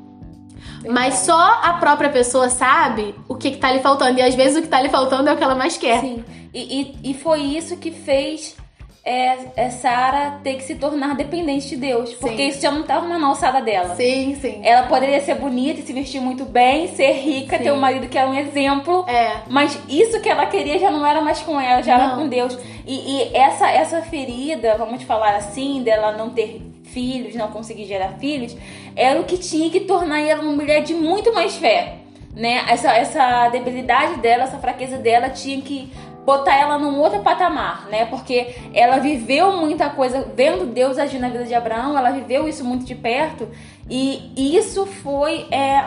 Mas 0.88 1.14
só 1.16 1.60
a 1.60 1.72
própria 1.74 2.08
pessoa 2.08 2.48
sabe 2.48 3.12
o 3.28 3.34
que, 3.34 3.50
que 3.50 3.56
tá 3.56 3.72
lhe 3.72 3.80
faltando. 3.80 4.20
E 4.20 4.22
às 4.22 4.36
vezes 4.36 4.58
o 4.58 4.62
que 4.62 4.68
tá 4.68 4.80
lhe 4.80 4.88
faltando 4.88 5.28
é 5.28 5.32
o 5.32 5.36
que 5.36 5.42
ela 5.42 5.56
mais 5.56 5.76
quer. 5.76 6.00
Sim. 6.00 6.24
E, 6.54 6.80
e, 7.02 7.10
e 7.10 7.14
foi 7.14 7.40
isso 7.40 7.76
que 7.76 7.90
fez 7.90 8.56
é, 9.04 9.38
é 9.56 9.70
Sara 9.70 10.38
ter 10.42 10.56
que 10.56 10.62
se 10.62 10.74
tornar 10.74 11.14
dependente 11.14 11.68
de 11.68 11.76
Deus. 11.76 12.12
Porque 12.14 12.42
isso 12.42 12.60
já 12.60 12.70
não 12.70 12.82
estava 12.82 13.06
na 13.06 13.26
alçada 13.26 13.60
dela. 13.60 13.94
Sim, 13.94 14.36
sim. 14.40 14.60
Ela 14.62 14.86
poderia 14.86 15.20
ser 15.20 15.36
bonita 15.36 15.80
e 15.80 15.82
se 15.82 15.92
vestir 15.92 16.20
muito 16.20 16.44
bem, 16.44 16.88
ser 16.88 17.12
rica, 17.12 17.56
Sim. 17.56 17.64
ter 17.64 17.72
um 17.72 17.78
marido 17.78 18.08
que 18.08 18.18
era 18.18 18.28
um 18.28 18.34
exemplo. 18.34 19.04
É. 19.08 19.38
Mas 19.48 19.78
isso 19.88 20.20
que 20.20 20.28
ela 20.28 20.46
queria 20.46 20.78
já 20.78 20.90
não 20.90 21.06
era 21.06 21.20
mais 21.20 21.40
com 21.40 21.60
ela, 21.60 21.82
já 21.82 21.94
era 21.94 22.08
Não. 22.08 22.18
com 22.18 22.28
Deus. 22.28 22.58
E, 22.86 23.16
e 23.16 23.36
essa, 23.36 23.70
essa 23.70 24.02
ferida, 24.02 24.76
vamos 24.76 25.02
falar 25.02 25.36
assim, 25.36 25.82
dela 25.82 26.12
não 26.12 26.30
ter 26.30 26.60
filhos, 26.84 27.34
não 27.34 27.48
conseguir 27.48 27.84
gerar 27.84 28.18
filhos, 28.18 28.56
era 28.96 29.20
o 29.20 29.24
que 29.24 29.36
tinha 29.38 29.70
que 29.70 29.80
tornar 29.80 30.20
ela 30.20 30.42
uma 30.42 30.52
mulher 30.52 30.82
de 30.82 30.94
muito 30.94 31.32
mais 31.34 31.54
fé. 31.56 31.96
Né? 32.34 32.64
Essa, 32.68 32.92
essa 32.92 33.48
debilidade 33.48 34.20
dela, 34.20 34.44
essa 34.44 34.58
fraqueza 34.58 34.96
dela 34.96 35.28
tinha 35.28 35.60
que 35.60 35.90
botar 36.28 36.54
ela 36.54 36.78
num 36.78 37.00
outro 37.00 37.20
patamar, 37.20 37.86
né? 37.86 38.04
Porque 38.04 38.54
ela 38.74 38.98
viveu 38.98 39.56
muita 39.56 39.88
coisa 39.88 40.30
vendo 40.36 40.66
Deus 40.66 40.98
agir 40.98 41.18
na 41.18 41.30
vida 41.30 41.44
de 41.44 41.54
Abraão, 41.54 41.96
ela 41.96 42.10
viveu 42.10 42.46
isso 42.46 42.62
muito 42.62 42.84
de 42.84 42.94
perto 42.94 43.48
e 43.88 44.30
isso 44.36 44.84
foi 44.84 45.46
é, 45.50 45.78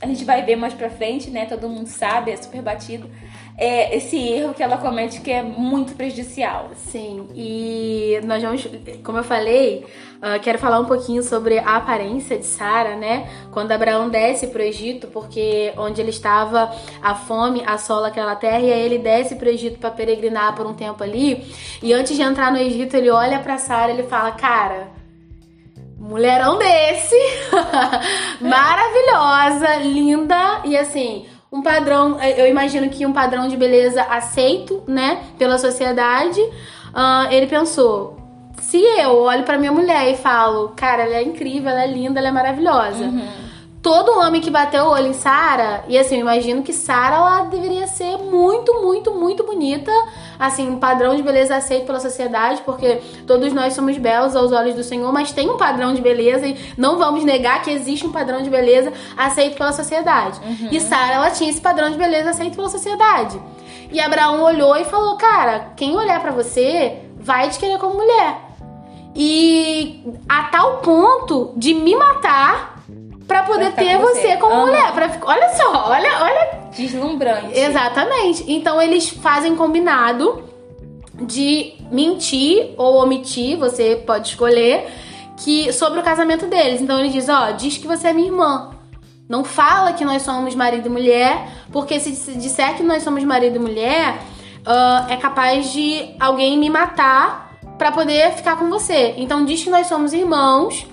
a 0.00 0.06
gente 0.06 0.24
vai 0.24 0.40
ver 0.44 0.54
mais 0.54 0.72
pra 0.72 0.88
frente, 0.88 1.30
né? 1.30 1.46
Todo 1.46 1.68
mundo 1.68 1.88
sabe, 1.88 2.30
é 2.30 2.36
super 2.36 2.62
batido. 2.62 3.10
É 3.56 3.96
esse 3.96 4.16
erro 4.16 4.54
que 4.54 4.62
ela 4.62 4.78
comete 4.78 5.20
que 5.20 5.30
é 5.30 5.42
muito 5.42 5.94
prejudicial. 5.94 6.70
Sim, 6.74 7.28
e 7.34 8.18
nós 8.24 8.42
vamos, 8.42 8.66
como 9.04 9.18
eu 9.18 9.24
falei, 9.24 9.86
ah, 10.24 10.38
quero 10.38 10.56
falar 10.56 10.78
um 10.78 10.84
pouquinho 10.84 11.20
sobre 11.20 11.58
a 11.58 11.76
aparência 11.76 12.38
de 12.38 12.46
Sara, 12.46 12.94
né? 12.94 13.28
Quando 13.50 13.72
Abraão 13.72 14.08
desce 14.08 14.46
pro 14.46 14.62
Egito, 14.62 15.08
porque 15.08 15.72
onde 15.76 16.00
ele 16.00 16.10
estava, 16.10 16.70
a 17.02 17.16
fome 17.16 17.60
assola 17.66 18.06
aquela 18.06 18.36
terra, 18.36 18.60
e 18.60 18.72
aí 18.72 18.82
ele 18.82 18.98
desce 18.98 19.34
pro 19.34 19.48
Egito 19.48 19.80
para 19.80 19.90
peregrinar 19.90 20.54
por 20.54 20.64
um 20.64 20.74
tempo 20.74 21.02
ali. 21.02 21.52
E 21.82 21.92
antes 21.92 22.14
de 22.14 22.22
entrar 22.22 22.52
no 22.52 22.58
Egito, 22.58 22.96
ele 22.96 23.10
olha 23.10 23.40
pra 23.40 23.58
Sara 23.58 23.90
e 23.90 23.96
ele 23.96 24.04
fala: 24.04 24.30
Cara, 24.30 24.90
mulherão 25.98 26.56
desse, 26.56 27.16
maravilhosa, 28.40 29.74
linda 29.82 30.62
e 30.64 30.76
assim. 30.76 31.26
Um 31.52 31.60
padrão, 31.60 32.18
eu 32.18 32.48
imagino 32.48 32.88
que 32.88 33.04
um 33.04 33.12
padrão 33.12 33.46
de 33.46 33.56
beleza 33.58 34.02
aceito, 34.02 34.82
né, 34.86 35.22
pela 35.38 35.58
sociedade. 35.58 36.40
Ah, 36.94 37.28
ele 37.30 37.46
pensou: 37.46 38.16
se 38.58 38.78
eu 38.78 39.18
olho 39.18 39.42
pra 39.42 39.58
minha 39.58 39.70
mulher 39.72 40.10
e 40.10 40.16
falo, 40.16 40.70
cara, 40.74 41.02
ela 41.02 41.16
é 41.16 41.22
incrível, 41.22 41.70
ela 41.70 41.82
é 41.82 41.86
linda, 41.86 42.18
ela 42.18 42.28
é 42.28 42.32
maravilhosa. 42.32 43.04
Todo 43.82 44.16
homem 44.16 44.40
que 44.40 44.48
bateu 44.48 44.84
o 44.84 44.90
olho 44.90 45.08
em 45.08 45.12
Sara, 45.12 45.82
e 45.88 45.98
assim, 45.98 46.14
eu 46.14 46.20
imagino 46.20 46.62
que 46.62 46.72
Sara 46.72 47.16
ela 47.16 47.42
deveria 47.46 47.88
ser 47.88 48.16
muito, 48.16 48.80
muito, 48.80 49.12
muito 49.12 49.42
bonita, 49.42 49.90
assim, 50.38 50.70
um 50.70 50.78
padrão 50.78 51.16
de 51.16 51.22
beleza 51.22 51.56
aceito 51.56 51.86
pela 51.86 51.98
sociedade, 51.98 52.62
porque 52.64 53.00
todos 53.26 53.52
nós 53.52 53.74
somos 53.74 53.98
belos 53.98 54.36
aos 54.36 54.52
olhos 54.52 54.76
do 54.76 54.84
Senhor, 54.84 55.12
mas 55.12 55.32
tem 55.32 55.50
um 55.50 55.56
padrão 55.56 55.92
de 55.92 56.00
beleza 56.00 56.46
e 56.46 56.56
não 56.78 56.96
vamos 56.96 57.24
negar 57.24 57.60
que 57.62 57.72
existe 57.72 58.06
um 58.06 58.12
padrão 58.12 58.40
de 58.40 58.48
beleza 58.48 58.92
aceito 59.16 59.56
pela 59.56 59.72
sociedade. 59.72 60.38
E 60.70 60.78
Sara, 60.78 61.14
ela 61.14 61.30
tinha 61.30 61.50
esse 61.50 61.60
padrão 61.60 61.90
de 61.90 61.98
beleza 61.98 62.30
aceito 62.30 62.54
pela 62.54 62.68
sociedade. 62.68 63.42
E 63.90 64.00
Abraão 64.00 64.42
olhou 64.42 64.76
e 64.76 64.84
falou: 64.84 65.16
"Cara, 65.16 65.72
quem 65.74 65.96
olhar 65.96 66.20
pra 66.20 66.30
você 66.30 67.00
vai 67.16 67.50
te 67.50 67.58
querer 67.58 67.78
como 67.78 67.94
mulher". 67.94 68.52
E 69.14 70.04
a 70.28 70.44
tal 70.44 70.78
ponto 70.78 71.52
de 71.56 71.74
me 71.74 71.96
matar 71.96 72.81
pra 73.26 73.42
poder 73.42 73.70
ficar 73.70 73.82
ter 73.82 73.98
você, 73.98 74.20
você. 74.20 74.36
como 74.36 74.66
mulher. 74.66 74.92
Pra, 74.92 75.10
olha 75.22 75.48
só, 75.54 75.90
olha, 75.90 76.10
olha. 76.22 76.60
Deslumbrante. 76.76 77.58
Exatamente. 77.58 78.44
Então 78.50 78.80
eles 78.80 79.08
fazem 79.08 79.56
combinado 79.56 80.44
de 81.14 81.74
mentir 81.90 82.74
ou 82.76 83.02
omitir, 83.02 83.58
você 83.58 83.96
pode 83.96 84.28
escolher, 84.28 84.88
que 85.36 85.72
sobre 85.72 86.00
o 86.00 86.02
casamento 86.02 86.46
deles. 86.46 86.80
Então 86.80 86.98
ele 86.98 87.08
diz, 87.08 87.28
ó, 87.28 87.52
diz 87.52 87.78
que 87.78 87.86
você 87.86 88.08
é 88.08 88.12
minha 88.12 88.28
irmã. 88.28 88.70
Não 89.28 89.44
fala 89.44 89.92
que 89.92 90.04
nós 90.04 90.22
somos 90.22 90.54
marido 90.54 90.86
e 90.86 90.90
mulher, 90.90 91.46
porque 91.72 91.98
se 92.00 92.14
se 92.14 92.34
disser 92.34 92.76
que 92.76 92.82
nós 92.82 93.02
somos 93.02 93.22
marido 93.24 93.56
e 93.56 93.58
mulher, 93.58 94.18
ah, 94.66 95.06
é 95.08 95.16
capaz 95.16 95.72
de 95.72 96.14
alguém 96.20 96.58
me 96.58 96.68
matar 96.68 97.56
pra 97.78 97.90
poder 97.90 98.32
ficar 98.32 98.56
com 98.56 98.68
você. 98.68 99.14
Então 99.16 99.44
diz 99.44 99.62
que 99.62 99.70
nós 99.70 99.86
somos 99.86 100.12
irmãos 100.12 100.86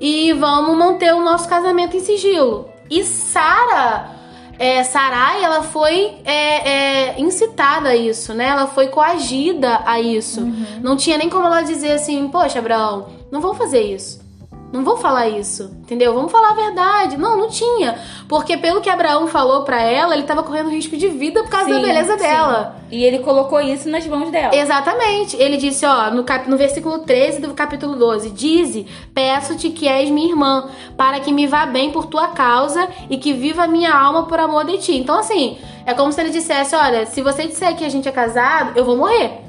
e 0.00 0.32
vamos 0.32 0.76
manter 0.76 1.14
o 1.14 1.22
nosso 1.22 1.48
casamento 1.48 1.96
em 1.96 2.00
sigilo. 2.00 2.68
E 2.90 3.02
Sara, 3.04 4.10
é, 4.58 4.82
Sarai, 4.84 5.42
ela 5.42 5.62
foi 5.62 6.16
é, 6.24 6.70
é, 7.12 7.20
incitada 7.20 7.90
a 7.90 7.96
isso, 7.96 8.32
né? 8.34 8.48
Ela 8.48 8.66
foi 8.66 8.88
coagida 8.88 9.80
a 9.84 10.00
isso. 10.00 10.40
Não 10.82 10.96
tinha 10.96 11.18
nem 11.18 11.28
como 11.28 11.46
ela 11.46 11.62
dizer 11.62 11.92
assim, 11.92 12.28
poxa, 12.28 12.58
Abraão, 12.58 13.08
não 13.30 13.40
vou 13.40 13.54
fazer 13.54 13.82
isso. 13.82 14.25
Não 14.72 14.84
vou 14.84 14.96
falar 14.96 15.28
isso, 15.28 15.70
entendeu? 15.80 16.12
Vamos 16.12 16.30
falar 16.30 16.50
a 16.50 16.54
verdade. 16.54 17.16
Não, 17.16 17.36
não 17.36 17.48
tinha. 17.48 17.98
Porque 18.28 18.56
pelo 18.56 18.80
que 18.80 18.90
Abraão 18.90 19.26
falou 19.28 19.62
pra 19.62 19.80
ela, 19.80 20.12
ele 20.12 20.24
tava 20.24 20.42
correndo 20.42 20.68
risco 20.70 20.96
de 20.96 21.08
vida 21.08 21.42
por 21.42 21.48
causa 21.50 21.70
da 21.70 21.76
Sim, 21.76 21.82
beleza 21.82 22.12
sim. 22.12 22.18
dela. 22.18 22.76
E 22.90 23.02
ele 23.04 23.20
colocou 23.20 23.60
isso 23.60 23.88
nas 23.88 24.04
mãos 24.06 24.30
dela. 24.30 24.54
Exatamente. 24.54 25.36
Ele 25.36 25.56
disse, 25.56 25.86
ó, 25.86 26.10
no, 26.10 26.24
cap- 26.24 26.50
no 26.50 26.56
versículo 26.56 26.98
13 26.98 27.40
do 27.40 27.54
capítulo 27.54 27.94
12: 27.96 28.30
Dize, 28.30 28.86
peço-te 29.14 29.70
que 29.70 29.86
és 29.88 30.10
minha 30.10 30.28
irmã, 30.28 30.68
para 30.96 31.20
que 31.20 31.32
me 31.32 31.46
vá 31.46 31.64
bem 31.64 31.90
por 31.92 32.06
tua 32.06 32.28
causa 32.28 32.88
e 33.08 33.16
que 33.16 33.32
viva 33.32 33.62
a 33.64 33.68
minha 33.68 33.94
alma 33.94 34.24
por 34.26 34.38
amor 34.40 34.64
de 34.66 34.78
ti. 34.78 34.96
Então, 34.96 35.16
assim, 35.18 35.56
é 35.86 35.94
como 35.94 36.12
se 36.12 36.20
ele 36.20 36.30
dissesse: 36.30 36.74
Olha, 36.74 37.06
se 37.06 37.22
você 37.22 37.46
disser 37.46 37.74
que 37.76 37.84
a 37.84 37.88
gente 37.88 38.08
é 38.08 38.12
casado, 38.12 38.72
eu 38.76 38.84
vou 38.84 38.96
morrer. 38.96 39.45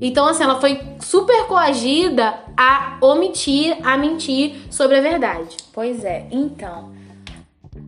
Então, 0.00 0.26
assim, 0.26 0.42
ela 0.42 0.60
foi 0.60 0.80
super 1.00 1.46
coagida 1.46 2.38
a 2.56 2.98
omitir, 3.00 3.76
a 3.82 3.96
mentir 3.96 4.56
sobre 4.70 4.96
a 4.96 5.00
verdade. 5.00 5.56
Pois 5.72 6.04
é, 6.04 6.26
então. 6.30 6.92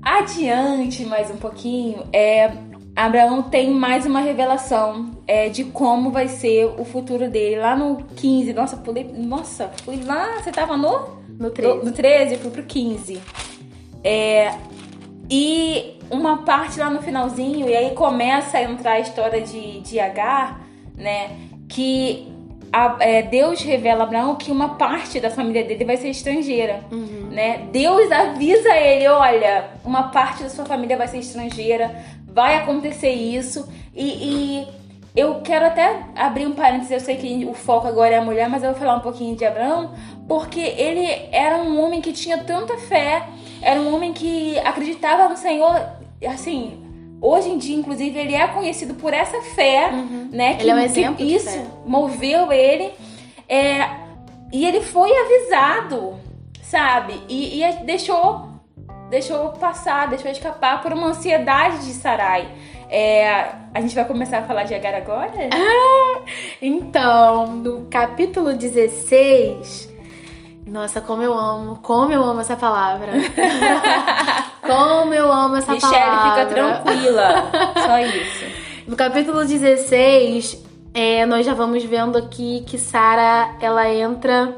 Adiante 0.02 1.04
mais 1.04 1.30
um 1.30 1.36
pouquinho, 1.36 2.04
é, 2.12 2.50
Abraão 2.96 3.42
tem 3.42 3.70
mais 3.70 4.06
uma 4.06 4.20
revelação 4.20 5.10
é, 5.26 5.48
de 5.48 5.64
como 5.64 6.10
vai 6.10 6.28
ser 6.28 6.66
o 6.78 6.84
futuro 6.84 7.28
dele. 7.28 7.60
Lá 7.60 7.76
no 7.76 8.04
15, 8.16 8.52
nossa, 8.52 8.76
pulei, 8.76 9.04
nossa, 9.04 9.70
fui 9.84 10.02
lá, 10.02 10.40
você 10.42 10.50
tava 10.50 10.76
no? 10.76 11.20
No 11.38 11.50
13. 11.50 11.84
No 11.84 11.92
13, 11.92 12.36
fui 12.38 12.50
pro 12.50 12.62
15. 12.62 13.20
É, 14.02 14.54
e 15.30 15.98
uma 16.10 16.38
parte 16.38 16.80
lá 16.80 16.90
no 16.90 17.00
finalzinho, 17.00 17.68
e 17.68 17.76
aí 17.76 17.94
começa 17.94 18.58
a 18.58 18.62
entrar 18.62 18.92
a 18.92 19.00
história 19.00 19.40
de, 19.40 19.80
de 19.80 20.00
Agar, 20.00 20.60
né? 20.96 21.49
Que 21.70 22.28
a- 22.72 22.96
é, 23.00 23.22
Deus 23.22 23.62
revela 23.62 24.00
a 24.00 24.06
Abraão 24.06 24.36
que 24.36 24.50
uma 24.52 24.70
parte 24.70 25.18
da 25.20 25.30
família 25.30 25.64
dele 25.64 25.84
vai 25.84 25.96
ser 25.96 26.08
estrangeira, 26.10 26.84
né? 27.30 27.68
Deus 27.72 28.10
avisa 28.12 28.74
ele, 28.76 29.06
olha, 29.08 29.70
uma 29.84 30.04
parte 30.04 30.42
da 30.42 30.48
sua 30.48 30.64
família 30.64 30.96
vai 30.96 31.08
ser 31.08 31.18
estrangeira, 31.18 31.94
vai 32.26 32.56
acontecer 32.56 33.10
isso, 33.10 33.68
e, 33.94 34.04
e 34.62 34.68
eu 35.16 35.40
quero 35.42 35.66
até 35.66 36.00
abrir 36.14 36.46
um 36.46 36.52
parênteses, 36.52 36.90
eu 36.92 37.00
sei 37.00 37.16
que 37.16 37.44
o 37.44 37.54
foco 37.54 37.88
agora 37.88 38.14
é 38.14 38.18
a 38.18 38.24
mulher, 38.24 38.48
mas 38.48 38.62
eu 38.62 38.70
vou 38.70 38.78
falar 38.78 38.96
um 38.96 39.00
pouquinho 39.00 39.34
de 39.36 39.44
Abraão, 39.44 39.90
porque 40.28 40.60
ele 40.60 41.04
era 41.32 41.56
um 41.56 41.80
homem 41.84 42.00
que 42.00 42.12
tinha 42.12 42.38
tanta 42.38 42.76
fé, 42.78 43.24
era 43.62 43.80
um 43.80 43.92
homem 43.94 44.12
que 44.12 44.56
acreditava 44.60 45.28
no 45.28 45.36
Senhor, 45.36 45.80
assim, 46.24 46.78
hoje 47.20 47.48
em 47.50 47.58
dia, 47.58 47.76
inclusive, 47.76 48.18
ele 48.18 48.34
é 48.34 48.46
conhecido 48.48 48.94
por 48.94 49.12
essa 49.12 49.40
fé, 49.54 49.90
né? 50.32 50.56
Ele 50.60 50.70
é 50.70 50.74
um 50.74 50.78
que- 50.78 50.84
exemplo 50.84 51.16
que 51.16 51.34
isso 51.34 51.60
moveu 51.86 52.52
ele, 52.52 52.92
é, 53.48 53.88
e 54.52 54.64
ele 54.66 54.80
foi 54.80 55.10
avisado, 55.16 56.18
sabe? 56.62 57.20
E, 57.28 57.62
e 57.62 57.72
deixou 57.84 58.48
deixou 59.10 59.48
passar, 59.50 60.06
deixou 60.08 60.30
escapar 60.30 60.80
por 60.82 60.92
uma 60.92 61.08
ansiedade 61.08 61.84
de 61.84 61.92
Sarai. 61.94 62.48
É, 62.88 63.48
a 63.74 63.80
gente 63.80 63.92
vai 63.94 64.04
começar 64.04 64.38
a 64.38 64.42
falar 64.44 64.62
de 64.62 64.72
Agar 64.74 64.94
agora? 64.94 65.32
Então, 66.62 67.48
no 67.56 67.86
capítulo 67.86 68.54
16. 68.54 69.89
Nossa, 70.66 71.00
como 71.00 71.22
eu 71.22 71.32
amo, 71.32 71.76
como 71.82 72.12
eu 72.12 72.22
amo 72.22 72.40
essa 72.40 72.56
palavra. 72.56 73.12
como 74.62 75.12
eu 75.12 75.32
amo 75.32 75.56
essa 75.56 75.72
Michelle, 75.72 75.94
palavra. 75.94 76.46
fica 76.46 76.54
tranquila. 76.54 77.50
Só 77.74 77.98
isso. 77.98 78.44
No 78.86 78.96
capítulo 78.96 79.44
16, 79.44 80.62
é, 80.92 81.24
nós 81.26 81.46
já 81.46 81.54
vamos 81.54 81.84
vendo 81.84 82.18
aqui 82.18 82.64
que 82.66 82.78
Sara, 82.78 83.56
ela 83.60 83.88
entra. 83.88 84.56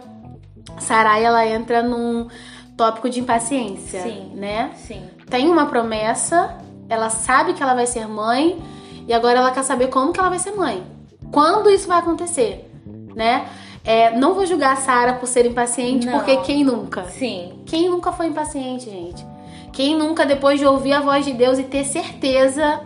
Sarai, 0.79 1.25
ela 1.25 1.47
entra 1.47 1.83
num 1.83 2.29
tópico 2.77 3.09
de 3.11 3.21
impaciência, 3.21 4.03
Sim. 4.03 4.33
né? 4.35 4.71
Sim. 4.77 5.03
Tem 5.29 5.49
uma 5.49 5.67
promessa, 5.67 6.57
ela 6.89 7.11
sabe 7.11 7.53
que 7.53 7.63
ela 7.63 7.75
vai 7.75 7.87
ser 7.87 8.09
mãe 8.09 8.59
e 9.07 9.13
agora 9.13 9.39
ela 9.39 9.51
quer 9.51 9.63
saber 9.63 9.89
como 9.89 10.13
que 10.13 10.21
ela 10.21 10.31
vai 10.31 10.39
ser 10.39 10.53
mãe. 10.53 10.83
Quando 11.31 11.71
isso 11.71 11.87
vai 11.89 11.99
acontecer, 11.99 12.71
né? 13.15 13.47
É, 13.85 14.17
não 14.17 14.35
vou 14.35 14.47
julgar 14.47 14.75
a 14.75 14.77
Sara 14.77 15.15
por 15.15 15.27
ser 15.27 15.45
impaciente, 15.47 16.07
Não. 16.07 16.13
porque 16.15 16.37
quem 16.39 16.63
nunca? 16.65 17.05
Sim. 17.05 17.53
Quem 17.67 17.89
nunca 17.89 18.13
foi 18.13 18.27
impaciente, 18.27 18.85
gente? 18.89 19.27
Quem 19.73 19.97
nunca, 19.97 20.25
depois 20.25 20.61
de 20.61 20.67
ouvir 20.67 20.93
a 20.93 21.01
voz 21.01 21.25
de 21.25 21.33
Deus 21.33 21.59
e 21.59 21.65
ter 21.65 21.85
certeza 21.85 22.81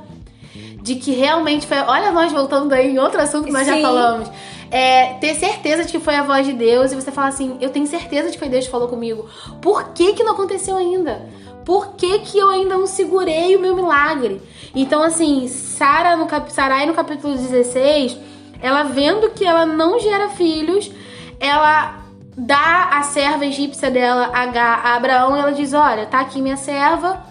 de 0.83 0.95
que 0.95 1.13
realmente 1.13 1.67
foi. 1.67 1.79
Olha, 1.79 2.13
nós 2.13 2.33
voltando 2.33 2.73
aí 2.73 2.93
em 2.93 2.99
outro 2.99 3.21
assunto 3.21 3.45
que 3.47 3.53
nós 3.53 3.67
já 3.67 3.75
Sim. 3.75 3.83
falamos. 3.83 4.31
é, 4.71 5.15
ter 5.15 5.35
certeza 5.35 5.85
de 5.85 5.93
que 5.93 5.99
foi 6.01 6.15
a 6.15 6.23
voz 6.23 6.47
de 6.47 6.53
Deus 6.53 6.93
e 6.93 6.95
você 6.95 7.11
falar 7.11 7.29
assim: 7.29 7.57
eu 7.61 7.71
tenho 7.71 7.87
certeza 7.87 8.29
de 8.29 8.35
que 8.35 8.39
foi 8.39 8.49
Deus 8.49 8.65
que 8.65 8.71
falou 8.71 8.89
comigo. 8.89 9.27
Por 9.61 9.89
que, 9.91 10.15
que 10.15 10.23
não 10.23 10.33
aconteceu 10.33 10.77
ainda? 10.77 11.29
Por 11.65 11.95
que, 11.95 12.21
que 12.21 12.39
eu 12.39 12.49
ainda 12.49 12.77
não 12.79 12.87
segurei 12.87 13.57
o 13.57 13.61
meu 13.61 13.75
milagre? 13.75 14.41
Então, 14.73 15.03
assim, 15.03 15.49
Sara 15.49 16.15
no, 16.17 16.27
cap... 16.27 16.53
Sarai 16.53 16.87
no 16.87 16.95
capítulo 16.95 17.35
16, 17.35 18.17
ela 18.61 18.85
vendo 18.85 19.31
que 19.31 19.45
ela 19.45 19.67
não 19.67 19.99
gera 19.99 20.31
filhos, 20.31 20.91
ela 21.41 22.05
dá 22.37 22.91
a 22.93 23.03
serva 23.03 23.47
egípcia 23.47 23.91
dela 23.91 24.31
a 24.35 24.95
Abraão 24.97 25.37
e 25.37 25.41
ela 25.41 25.53
diz: 25.53 25.73
Olha, 25.73 26.07
tá 26.07 26.21
aqui 26.21 26.43
minha 26.43 26.57
serva, 26.57 27.25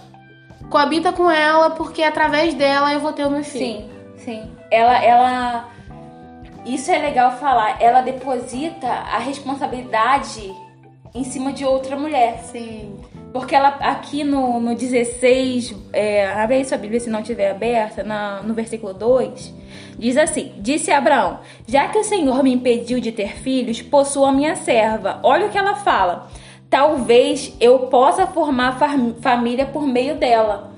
coabita 0.70 1.14
com 1.14 1.30
ela, 1.30 1.72
porque 1.72 2.04
através 2.04 2.54
dela 2.54 2.94
eu 2.94 3.00
vou 3.00 3.14
ter 3.14 3.26
o 3.26 3.32
meu 3.32 3.44
filho. 3.44 3.66
Sim, 3.66 3.90
sim. 4.18 4.52
Ela, 4.72 5.04
ela. 5.04 5.70
Isso 6.66 6.90
é 6.92 6.98
legal 6.98 7.38
falar. 7.38 7.82
Ela 7.82 8.02
deposita 8.02 8.88
a 8.88 9.20
responsabilidade 9.20 10.52
em 11.14 11.24
cima 11.24 11.54
de 11.54 11.64
outra 11.64 11.96
mulher. 11.96 12.40
Sim. 12.44 13.00
Porque 13.32 13.54
ela 13.54 13.68
aqui 13.68 14.24
no, 14.24 14.60
no 14.60 14.76
16, 14.76 15.76
é, 15.92 16.26
abre 16.28 16.56
aí 16.56 16.66
sua 16.66 16.78
Bíblia 16.78 17.00
se 17.00 17.10
não 17.10 17.20
estiver 17.20 17.52
aberta, 17.52 18.02
na, 18.02 18.42
no 18.42 18.54
versículo 18.54 18.94
2, 18.94 19.54
diz 19.98 20.18
assim: 20.18 20.54
Disse 20.58 20.92
Abraão: 20.92 21.40
Já 21.68 21.88
que 21.88 21.98
o 21.98 22.04
Senhor 22.04 22.44
me 22.44 22.54
impediu 22.54 23.00
de 23.00 23.12
ter 23.12 23.38
filhos, 23.38 23.82
possuo 23.82 24.26
a 24.26 24.32
minha 24.32 24.56
serva. 24.56 25.20
Olha 25.24 25.48
o 25.48 25.50
que 25.50 25.58
ela 25.58 25.76
fala. 25.76 26.28
Talvez 26.70 27.56
eu 27.60 27.80
possa 27.88 28.28
formar 28.28 28.78
família 29.22 29.66
por 29.66 29.88
meio 29.88 30.16
dela. 30.16 30.74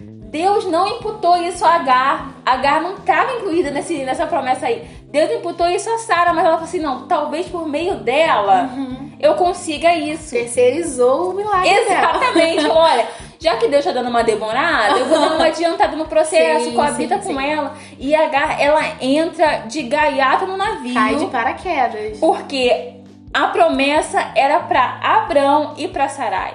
Deus 0.00 0.66
não 0.66 0.86
imputou 0.86 1.36
isso 1.38 1.64
a 1.64 1.76
Agar. 1.76 2.34
Agar 2.44 2.82
não 2.82 2.94
estava 2.94 3.32
incluída 3.32 3.70
nesse, 3.70 4.04
nessa 4.04 4.26
promessa 4.26 4.66
aí. 4.66 4.86
Deus 5.10 5.30
imputou 5.30 5.66
isso 5.68 5.88
a 5.88 5.98
Sara, 5.98 6.34
mas 6.34 6.44
ela 6.44 6.54
falou 6.54 6.68
assim: 6.68 6.80
não, 6.80 7.06
talvez 7.06 7.46
por 7.46 7.66
meio 7.66 7.96
dela 7.96 8.70
uhum. 8.74 9.10
eu 9.18 9.34
consiga 9.34 9.94
isso. 9.94 10.30
Terceirizou 10.30 11.30
o 11.30 11.34
milagre. 11.34 11.70
Exatamente, 11.70 12.66
olha. 12.66 13.08
Já 13.40 13.56
que 13.56 13.68
Deus 13.68 13.84
tá 13.84 13.92
dando 13.92 14.08
uma 14.08 14.24
demorada, 14.24 14.98
eu 14.98 15.06
vou 15.06 15.18
dar 15.18 15.34
uma 15.34 15.46
adiantada 15.48 15.96
no 15.96 16.06
processo, 16.06 16.66
sim, 16.66 16.74
coabita 16.74 17.20
sim, 17.20 17.34
com 17.34 17.40
sim. 17.40 17.46
ela. 17.46 17.74
E 17.98 18.14
Agar, 18.14 18.60
ela 18.60 18.80
entra 19.00 19.58
de 19.66 19.82
gaiato 19.84 20.46
no 20.46 20.56
navio. 20.56 20.94
Cai 20.94 21.16
de 21.16 21.26
paraquedas. 21.26 22.18
Porque 22.18 22.94
a 23.32 23.46
promessa 23.48 24.32
era 24.34 24.60
para 24.60 24.98
Abrão 25.02 25.74
e 25.76 25.86
para 25.86 26.08
Sarai. 26.08 26.54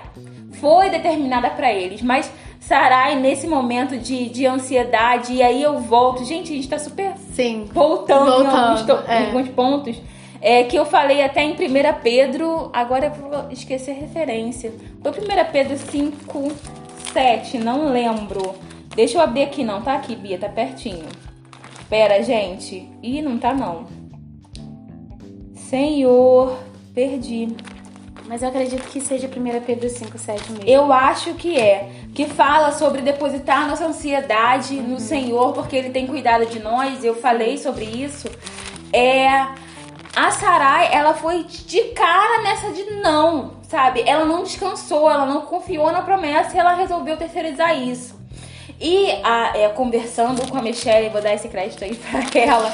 Foi 0.60 0.90
determinada 0.90 1.50
para 1.50 1.72
eles, 1.72 2.02
mas 2.02 2.32
Sarai, 2.60 3.16
nesse 3.16 3.46
momento 3.46 3.98
de, 3.98 4.30
de 4.30 4.46
ansiedade, 4.46 5.34
e 5.34 5.44
aí 5.44 5.62
eu 5.62 5.80
volto. 5.80 6.24
Gente, 6.24 6.52
a 6.52 6.56
gente 6.56 6.70
tá 6.70 6.80
super 6.80 7.13
Sim. 7.34 7.70
voltando, 7.74 8.25
voltando 8.25 8.44
em, 8.44 8.58
alguns, 8.58 9.10
é. 9.10 9.22
em 9.22 9.25
alguns 9.25 9.50
pontos. 9.50 9.98
É, 10.46 10.66
que 10.66 10.76
eu 10.76 10.86
falei 10.86 11.24
até 11.24 11.42
em 11.42 11.54
1 11.54 11.56
Pedro, 12.04 12.70
agora 12.74 13.06
eu 13.06 13.12
vou 13.12 13.50
esquecer 13.50 13.92
a 13.92 13.94
referência. 13.94 14.74
Foi 15.02 15.12
1 15.12 15.52
Pedro 15.54 15.78
5, 15.78 16.52
7, 17.14 17.58
não 17.60 17.90
lembro. 17.94 18.54
Deixa 18.94 19.18
eu 19.18 19.22
abrir 19.22 19.44
aqui, 19.44 19.64
não, 19.64 19.82
tá 19.82 19.94
aqui, 19.94 20.18
Bia, 20.18 20.38
tá 20.38 20.50
pertinho. 20.50 21.06
Pera, 21.90 22.22
gente. 22.22 22.90
Ih, 23.02 23.22
não 23.22 23.38
tá 23.38 23.54
não. 23.54 23.86
Senhor, 25.56 26.60
perdi. 26.94 27.48
Mas 28.28 28.42
eu 28.42 28.50
acredito 28.50 28.84
que 28.90 29.00
seja 29.00 29.30
1 29.30 29.62
Pedro 29.62 29.88
5, 29.88 30.18
7 30.18 30.52
mesmo. 30.52 30.68
Eu 30.68 30.92
acho 30.92 31.36
que 31.36 31.58
é. 31.58 31.90
Que 32.14 32.26
fala 32.26 32.74
sobre 32.74 33.02
depositar 33.02 33.66
nossa 33.66 33.86
ansiedade 33.86 34.76
uhum. 34.76 34.90
no 34.90 35.00
Senhor, 35.00 35.54
porque 35.54 35.78
Ele 35.78 35.90
tem 35.90 36.06
cuidado 36.06 36.46
de 36.48 36.60
nós. 36.60 37.02
Eu 37.02 37.16
falei 37.16 37.58
sobre 37.58 37.86
isso. 37.86 38.30
É. 38.92 39.62
A 40.15 40.32
Sarai, 40.32 40.89
ela 40.93 41.15
foi 41.15 41.43
de 41.43 41.82
cara 41.89 42.43
nessa 42.43 42.72
de 42.72 42.84
não, 43.01 43.53
sabe? 43.67 44.03
Ela 44.05 44.25
não 44.25 44.43
descansou, 44.43 45.10
ela 45.10 45.25
não 45.25 45.41
confiou 45.41 45.91
na 45.91 46.01
promessa 46.01 46.55
e 46.55 46.60
ela 46.60 46.75
resolveu 46.75 47.17
terceirizar 47.17 47.75
isso. 47.75 48.22
E 48.79 49.12
a, 49.24 49.58
é, 49.58 49.70
conversando 49.70 50.48
com 50.50 50.58
a 50.58 50.62
Michelle, 50.62 51.10
vou 51.10 51.22
dar 51.22 51.34
esse 51.34 51.48
crédito 51.48 51.84
aí 51.84 51.96
pra 51.98 52.39
ela, 52.39 52.74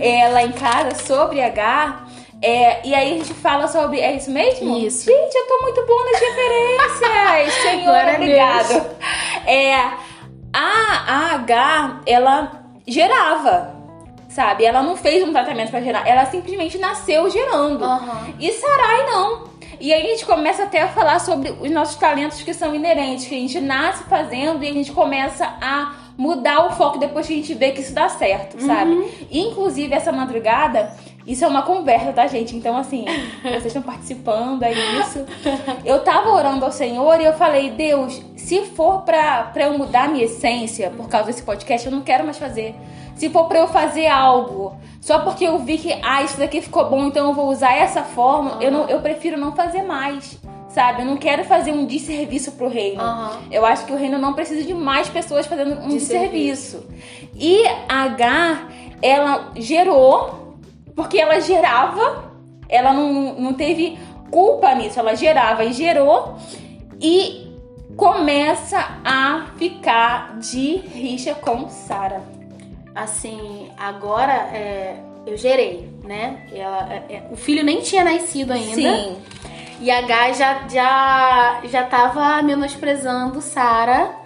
ela 0.00 0.42
em 0.42 0.52
casa 0.52 0.94
sobre 0.94 1.42
H, 1.42 2.06
é, 2.40 2.86
e 2.86 2.94
aí 2.94 3.14
a 3.14 3.18
gente 3.18 3.34
fala 3.34 3.66
sobre. 3.66 4.00
É 4.00 4.14
isso 4.14 4.30
mesmo? 4.30 4.76
Isso. 4.78 5.06
Gente, 5.06 5.34
eu 5.34 5.46
tô 5.46 5.62
muito 5.62 5.84
boa 5.84 6.04
nas 6.04 6.20
referências. 6.20 7.54
Senhor, 7.62 7.84
Glória 7.84 8.14
obrigado. 8.14 8.96
É, 9.44 9.74
a, 9.74 10.04
a 10.52 11.34
H, 11.34 12.00
ela 12.06 12.62
gerava. 12.86 13.77
Sabe? 14.28 14.64
Ela 14.64 14.82
não 14.82 14.96
fez 14.96 15.22
um 15.26 15.32
tratamento 15.32 15.70
para 15.70 15.80
gerar. 15.80 16.06
Ela 16.06 16.26
simplesmente 16.26 16.78
nasceu 16.78 17.28
gerando. 17.30 17.84
Uhum. 17.84 18.34
E 18.38 18.52
Sarai 18.52 19.06
não. 19.06 19.48
E 19.80 19.92
aí 19.92 20.06
a 20.06 20.10
gente 20.10 20.26
começa 20.26 20.64
até 20.64 20.82
a 20.82 20.88
falar 20.88 21.20
sobre 21.20 21.50
os 21.50 21.70
nossos 21.70 21.96
talentos 21.96 22.42
que 22.42 22.52
são 22.52 22.74
inerentes, 22.74 23.26
que 23.26 23.34
a 23.34 23.38
gente 23.38 23.60
nasce 23.60 24.04
fazendo 24.04 24.62
e 24.64 24.68
a 24.68 24.72
gente 24.72 24.92
começa 24.92 25.46
a 25.60 25.94
mudar 26.16 26.66
o 26.66 26.72
foco 26.72 26.98
depois 26.98 27.28
que 27.28 27.32
a 27.32 27.36
gente 27.36 27.54
vê 27.54 27.70
que 27.70 27.80
isso 27.80 27.94
dá 27.94 28.08
certo, 28.08 28.60
sabe? 28.60 28.90
Uhum. 28.90 29.08
Inclusive, 29.30 29.94
essa 29.94 30.10
madrugada, 30.10 30.92
isso 31.28 31.44
é 31.44 31.48
uma 31.48 31.60
conversa, 31.60 32.10
tá, 32.10 32.26
gente? 32.26 32.56
Então, 32.56 32.74
assim, 32.74 33.04
vocês 33.42 33.66
estão 33.66 33.82
participando, 33.82 34.62
é 34.62 34.72
isso. 34.72 35.26
Eu 35.84 36.00
tava 36.00 36.30
orando 36.30 36.64
ao 36.64 36.72
Senhor 36.72 37.20
e 37.20 37.24
eu 37.24 37.34
falei, 37.34 37.70
Deus, 37.70 38.22
se 38.34 38.62
for 38.64 39.02
pra, 39.02 39.44
pra 39.44 39.66
eu 39.66 39.76
mudar 39.76 40.08
minha 40.08 40.24
essência 40.24 40.88
por 40.88 41.06
causa 41.06 41.26
desse 41.26 41.42
podcast, 41.42 41.86
eu 41.86 41.92
não 41.92 42.00
quero 42.00 42.24
mais 42.24 42.38
fazer. 42.38 42.74
Se 43.14 43.28
for 43.28 43.44
pra 43.44 43.58
eu 43.58 43.68
fazer 43.68 44.06
algo 44.06 44.74
só 45.02 45.18
porque 45.18 45.44
eu 45.44 45.58
vi 45.58 45.76
que, 45.76 45.92
ah, 46.02 46.22
isso 46.22 46.38
daqui 46.38 46.62
ficou 46.62 46.88
bom, 46.88 47.04
então 47.04 47.28
eu 47.28 47.34
vou 47.34 47.48
usar 47.48 47.74
essa 47.74 48.02
forma, 48.02 48.54
uhum. 48.54 48.62
eu, 48.62 48.72
não, 48.72 48.88
eu 48.88 49.00
prefiro 49.00 49.36
não 49.36 49.54
fazer 49.54 49.82
mais 49.82 50.38
sabe? 50.68 51.00
Eu 51.00 51.06
não 51.06 51.16
quero 51.16 51.44
fazer 51.44 51.72
um 51.72 51.86
desserviço 51.86 52.52
pro 52.52 52.68
reino. 52.68 53.02
Uhum. 53.02 53.30
Eu 53.50 53.64
acho 53.64 53.84
que 53.84 53.92
o 53.92 53.96
reino 53.96 54.18
não 54.18 54.34
precisa 54.34 54.62
de 54.62 54.74
mais 54.74 55.08
pessoas 55.08 55.46
fazendo 55.46 55.80
um 55.80 55.88
desserviço. 55.88 56.86
E 57.34 57.64
a 57.88 58.02
H, 58.04 58.68
ela 59.02 59.50
gerou 59.56 60.47
porque 60.98 61.20
ela 61.20 61.40
gerava, 61.40 62.24
ela 62.68 62.92
não, 62.92 63.34
não 63.34 63.54
teve 63.54 63.96
culpa 64.32 64.74
nisso, 64.74 64.98
ela 64.98 65.14
gerava 65.14 65.64
e 65.64 65.72
gerou 65.72 66.36
e 67.00 67.54
começa 67.96 68.98
a 69.04 69.46
ficar 69.56 70.36
de 70.40 70.78
rixa 70.78 71.36
com 71.36 71.68
Sara. 71.68 72.20
Assim, 72.96 73.70
agora 73.78 74.32
é, 74.32 74.96
eu 75.24 75.36
gerei, 75.36 75.88
né? 76.02 76.48
Ela, 76.52 76.92
é, 76.92 77.14
é, 77.14 77.28
o 77.30 77.36
filho 77.36 77.62
nem 77.62 77.80
tinha 77.80 78.02
nascido 78.02 78.50
ainda. 78.50 78.74
Sim. 78.74 79.18
E 79.80 79.92
a 79.92 80.02
Gai 80.02 80.34
já, 80.34 80.66
já, 80.66 81.60
já 81.62 81.84
tava 81.84 82.42
menosprezando 82.42 83.40
Sara, 83.40 84.16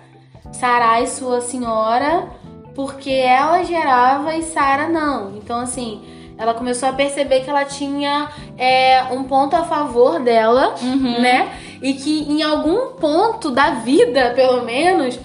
Sarai, 0.53 1.07
sua 1.07 1.43
senhora, 1.43 2.31
porque 2.75 3.11
ela 3.11 3.63
gerava 3.63 4.35
e 4.35 4.43
Sara 4.43 4.89
não. 4.89 5.37
Então, 5.37 5.61
assim, 5.61 6.12
ela 6.39 6.55
começou 6.55 6.89
a 6.89 6.93
perceber 6.93 7.41
que 7.41 7.51
ela 7.51 7.65
tinha 7.65 8.29
é, 8.59 9.03
um 9.11 9.25
ponto 9.25 9.55
a 9.55 9.65
favor 9.65 10.21
dela, 10.21 10.75
uhum. 10.83 11.21
né? 11.21 11.53
E 11.81 11.95
que 11.95 12.23
em 12.31 12.43
algum 12.43 12.95
ponto 12.95 13.51
da 13.51 13.71
vida, 13.71 14.33
pelo 14.35 14.65
menos, 14.65 15.19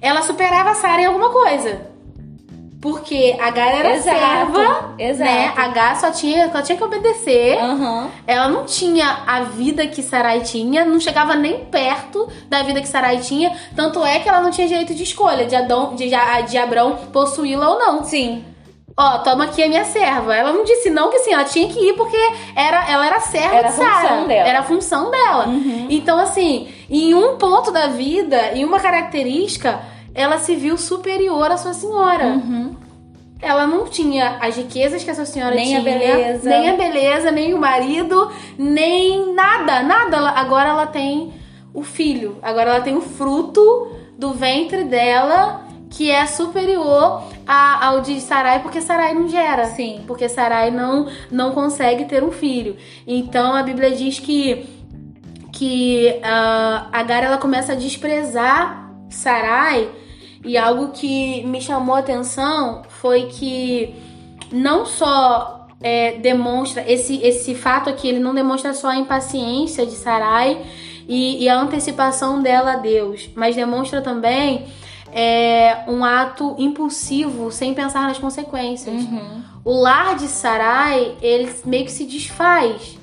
ela 0.00 0.22
superava 0.22 0.70
a 0.70 0.74
Sarah 0.74 1.02
em 1.02 1.06
alguma 1.06 1.30
coisa. 1.30 1.94
Porque 2.80 3.36
a 3.40 3.50
Gaia 3.50 3.76
era 3.78 3.96
exato, 3.96 4.18
serva, 4.18 4.94
exato. 4.98 5.30
né? 5.30 5.52
A 5.56 5.68
Gaia 5.68 5.94
só 5.96 6.10
tinha, 6.12 6.52
só 6.52 6.62
tinha 6.62 6.78
que 6.78 6.84
obedecer. 6.84 7.58
Uhum. 7.60 8.08
Ela 8.26 8.48
não 8.48 8.64
tinha 8.64 9.24
a 9.26 9.40
vida 9.42 9.86
que 9.86 10.02
Sarai 10.02 10.42
tinha, 10.42 10.84
não 10.84 11.00
chegava 11.00 11.34
nem 11.34 11.64
perto 11.64 12.28
da 12.48 12.62
vida 12.62 12.80
que 12.80 12.86
Sarai 12.86 13.18
tinha. 13.18 13.56
Tanto 13.74 14.04
é 14.04 14.20
que 14.20 14.28
ela 14.28 14.40
não 14.40 14.50
tinha 14.50 14.68
direito 14.68 14.94
de 14.94 15.02
escolha 15.02 15.46
de, 15.46 15.56
Adão, 15.56 15.96
de, 15.96 16.08
de 16.48 16.58
Abrão 16.58 16.96
possuí-la 17.12 17.70
ou 17.70 17.78
não. 17.78 18.04
Sim 18.04 18.44
ó, 18.96 19.18
toma 19.18 19.44
aqui 19.44 19.62
a 19.62 19.68
minha 19.68 19.84
serva. 19.84 20.34
Ela 20.34 20.52
não 20.52 20.64
disse 20.64 20.88
não 20.88 21.10
que 21.10 21.16
assim, 21.16 21.32
ela 21.32 21.44
tinha 21.44 21.68
que 21.68 21.78
ir 21.78 21.92
porque 21.94 22.16
era, 22.54 22.90
ela 22.90 23.06
era 23.06 23.20
serva 23.20 23.54
era 23.54 23.68
de 23.68 23.74
Sara. 23.74 24.24
dela. 24.24 24.48
Era 24.48 24.58
a 24.60 24.62
função 24.62 25.10
dela. 25.10 25.46
Uhum. 25.48 25.86
Então, 25.90 26.18
assim, 26.18 26.68
em 26.88 27.14
um 27.14 27.36
ponto 27.36 27.70
da 27.70 27.88
vida, 27.88 28.52
em 28.54 28.64
uma 28.64 28.80
característica, 28.80 29.80
ela 30.14 30.38
se 30.38 30.56
viu 30.56 30.78
superior 30.78 31.50
à 31.50 31.56
sua 31.56 31.74
senhora. 31.74 32.26
Uhum. 32.26 32.74
Ela 33.42 33.66
não 33.66 33.84
tinha 33.84 34.38
as 34.40 34.56
riquezas 34.56 35.04
que 35.04 35.10
a 35.10 35.14
sua 35.14 35.26
senhora 35.26 35.54
nem 35.54 35.66
tinha. 35.66 35.82
Nem 35.82 35.94
a 35.94 35.98
beleza. 35.98 36.48
Nem 36.48 36.70
a 36.70 36.76
beleza, 36.76 37.30
nem 37.30 37.52
o 37.52 37.58
marido, 37.58 38.30
nem 38.56 39.34
nada, 39.34 39.82
nada. 39.82 40.30
Agora 40.30 40.70
ela 40.70 40.86
tem 40.86 41.34
o 41.74 41.82
filho. 41.82 42.38
Agora 42.42 42.70
ela 42.70 42.80
tem 42.80 42.96
o 42.96 43.02
fruto 43.02 43.90
do 44.16 44.32
ventre 44.32 44.84
dela 44.84 45.65
que 45.90 46.10
é 46.10 46.26
superior 46.26 47.22
a, 47.46 47.86
ao 47.86 48.00
de 48.00 48.20
Sarai, 48.20 48.62
porque 48.62 48.80
Sarai 48.80 49.14
não 49.14 49.28
gera. 49.28 49.66
Sim. 49.66 50.02
Porque 50.06 50.28
Sarai 50.28 50.70
não, 50.70 51.08
não 51.30 51.52
consegue 51.52 52.04
ter 52.04 52.22
um 52.22 52.32
filho. 52.32 52.76
Então 53.06 53.54
a 53.54 53.62
Bíblia 53.62 53.92
diz 53.92 54.18
que, 54.18 54.66
que 55.52 56.18
uh, 56.18 56.88
Agar 56.92 57.22
ela 57.22 57.38
começa 57.38 57.72
a 57.72 57.76
desprezar 57.76 58.92
Sarai. 59.08 59.88
E 60.44 60.56
algo 60.56 60.88
que 60.88 61.44
me 61.44 61.60
chamou 61.60 61.96
a 61.96 62.00
atenção 62.00 62.82
foi 62.88 63.26
que 63.26 63.94
não 64.52 64.86
só 64.86 65.66
é, 65.80 66.18
demonstra 66.18 66.84
esse, 66.86 67.20
esse 67.22 67.54
fato 67.54 67.90
aqui, 67.90 68.08
ele 68.08 68.20
não 68.20 68.34
demonstra 68.34 68.72
só 68.72 68.88
a 68.88 68.96
impaciência 68.96 69.84
de 69.84 69.92
Sarai 69.92 70.64
e, 71.08 71.42
e 71.42 71.48
a 71.48 71.58
antecipação 71.58 72.42
dela 72.42 72.74
a 72.74 72.76
Deus, 72.76 73.28
mas 73.34 73.56
demonstra 73.56 74.00
também 74.00 74.66
é, 75.18 75.82
um 75.88 76.04
ato 76.04 76.54
impulsivo 76.58 77.50
sem 77.50 77.72
pensar 77.72 78.02
nas 78.02 78.18
consequências. 78.18 79.02
Uhum. 79.02 79.42
O 79.64 79.80
lar 79.80 80.14
de 80.14 80.28
Sarai, 80.28 81.16
ele 81.22 81.50
meio 81.64 81.86
que 81.86 81.90
se 81.90 82.04
desfaz, 82.04 82.98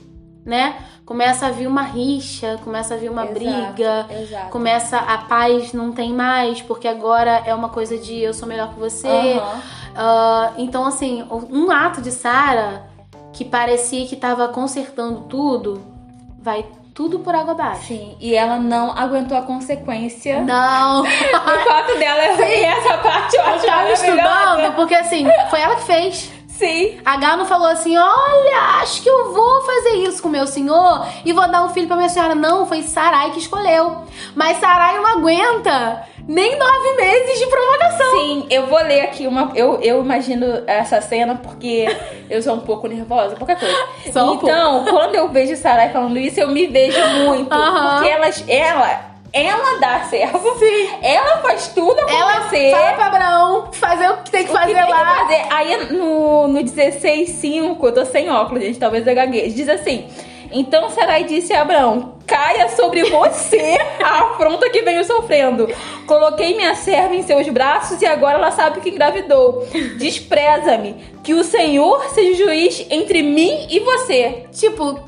né? 0.45 0.75
Começa 1.03 1.47
a 1.47 1.49
vir 1.49 1.65
uma 1.65 1.81
rixa, 1.81 2.59
começa 2.63 2.93
a 2.93 2.97
vir 2.97 3.09
uma 3.09 3.23
Exato, 3.23 3.39
briga, 3.39 4.05
exato. 4.11 4.49
começa 4.51 4.97
a 4.97 5.17
paz 5.17 5.73
não 5.73 5.91
tem 5.91 6.13
mais, 6.13 6.61
porque 6.61 6.87
agora 6.87 7.41
é 7.47 7.53
uma 7.53 7.69
coisa 7.69 7.97
de 7.97 8.19
eu 8.19 8.33
sou 8.33 8.47
melhor 8.47 8.71
que 8.75 8.79
você. 8.79 9.07
Aham. 9.07 9.61
Ah, 9.95 10.53
então, 10.57 10.85
assim, 10.85 11.25
um 11.51 11.71
ato 11.71 11.99
de 11.99 12.11
Sara 12.11 12.83
que 13.33 13.43
parecia 13.43 14.05
que 14.05 14.15
tava 14.15 14.47
consertando 14.49 15.21
tudo, 15.21 15.81
vai 16.39 16.63
tudo 16.93 17.19
por 17.19 17.33
água 17.33 17.51
abaixo. 17.53 17.87
Sim, 17.87 18.15
e 18.19 18.35
ela 18.35 18.57
não 18.57 18.91
aguentou 18.97 19.37
a 19.37 19.41
consequência 19.41 20.41
Não, 20.41 21.01
do 21.03 21.09
fato 21.67 21.97
dela. 21.97 22.23
E 22.47 22.63
essa 22.63 22.97
parte 22.97 23.35
eu 23.35 23.41
eu 23.43 23.49
acho 23.49 23.65
tava 23.65 23.81
maravilhosa. 23.81 24.05
estudando, 24.05 24.75
porque 24.75 24.95
assim, 24.95 25.25
foi 25.49 25.59
ela 25.59 25.75
que 25.75 25.83
fez. 25.83 26.31
Sim. 26.47 26.99
A 27.03 27.17
Gal 27.17 27.37
não 27.37 27.45
falou 27.45 27.67
assim: 27.67 27.97
olha, 27.97 28.81
acho 28.81 29.01
que 29.01 29.09
eu 29.09 29.33
vou 29.33 29.61
fazer 29.63 29.95
isso 30.07 30.21
com 30.21 30.29
meu 30.29 30.45
senhor 30.45 31.05
e 31.25 31.33
vou 31.33 31.47
dar 31.49 31.63
um 31.63 31.69
filho 31.69 31.87
pra 31.87 31.95
minha 31.97 32.09
senhora. 32.09 32.35
Não, 32.35 32.67
foi 32.67 32.83
Sarai 32.83 33.31
que 33.31 33.39
escolheu. 33.39 34.03
Mas 34.35 34.59
Sarai 34.59 34.95
não 34.97 35.05
aguenta 35.07 36.03
nem 36.27 36.57
nove 36.57 36.95
meses 36.97 37.39
de 37.39 37.47
provocação. 37.47 38.11
Sim, 38.11 38.47
eu 38.49 38.67
vou 38.67 38.81
ler 38.83 39.01
aqui 39.01 39.27
uma. 39.27 39.51
Eu, 39.55 39.79
eu 39.81 40.01
imagino 40.01 40.63
essa 40.67 41.01
cena 41.01 41.35
porque 41.35 41.85
eu 42.29 42.41
sou 42.41 42.55
um 42.55 42.59
pouco 42.61 42.87
nervosa, 42.87 43.35
qualquer 43.35 43.59
coisa. 43.59 43.75
Só 44.11 44.31
um 44.31 44.35
então, 44.35 44.85
quando 44.85 45.15
eu 45.15 45.27
vejo 45.29 45.55
Sarai 45.57 45.89
falando 45.91 46.17
isso, 46.17 46.39
eu 46.39 46.47
me 46.49 46.67
vejo 46.67 46.99
muito. 47.25 47.49
Porque 47.49 48.09
ela, 48.09 48.29
ela, 48.47 49.01
ela 49.33 49.79
dá 49.79 49.99
certo. 50.03 50.39
Sim. 50.59 50.89
Ela 51.01 51.37
faz 51.39 51.67
tudo 51.69 51.99
Ela 51.99 52.31
acontecer. 52.37 52.71
fala 52.71 52.93
pra 52.93 53.05
Abraão 53.07 53.69
fazer 53.73 54.09
o 54.09 54.17
que 54.17 54.31
tem 54.31 54.45
que 54.45 54.51
O 54.51 54.53
que 54.53 54.59
fazer 54.59 54.73
tem 54.75 54.85
que 54.85 54.91
lá. 54.91 55.15
fazer? 55.15 55.45
Aí 55.51 55.93
no, 55.93 56.47
no 56.47 56.59
16,5, 56.59 57.77
eu 57.83 57.91
tô 57.93 58.05
sem 58.05 58.29
óculos, 58.29 58.63
gente, 58.63 58.79
talvez 58.79 59.05
eu 59.05 59.13
gagueje. 59.15 59.55
Diz 59.55 59.67
assim: 59.69 60.07
Então 60.53 60.89
Sarai 60.91 61.23
disse 61.23 61.51
a 61.51 61.61
Abraão: 61.61 62.13
Caia 62.27 62.69
sobre 62.69 63.03
você 63.09 63.77
a 64.03 64.23
afronta 64.23 64.69
que 64.69 64.83
venho 64.83 65.03
sofrendo. 65.03 65.67
Coloquei 66.05 66.55
minha 66.55 66.75
serva 66.75 67.15
em 67.15 67.23
seus 67.23 67.49
braços 67.49 68.01
e 68.01 68.05
agora 68.05 68.37
ela 68.37 68.51
sabe 68.51 68.79
que 68.79 68.89
engravidou. 68.89 69.67
Despreza-me, 69.97 70.93
que 71.23 71.33
o 71.33 71.43
Senhor 71.43 72.05
seja 72.09 72.45
juiz 72.45 72.85
entre 72.89 73.23
mim 73.23 73.67
e 73.69 73.79
você. 73.79 74.45
Tipo, 74.51 74.99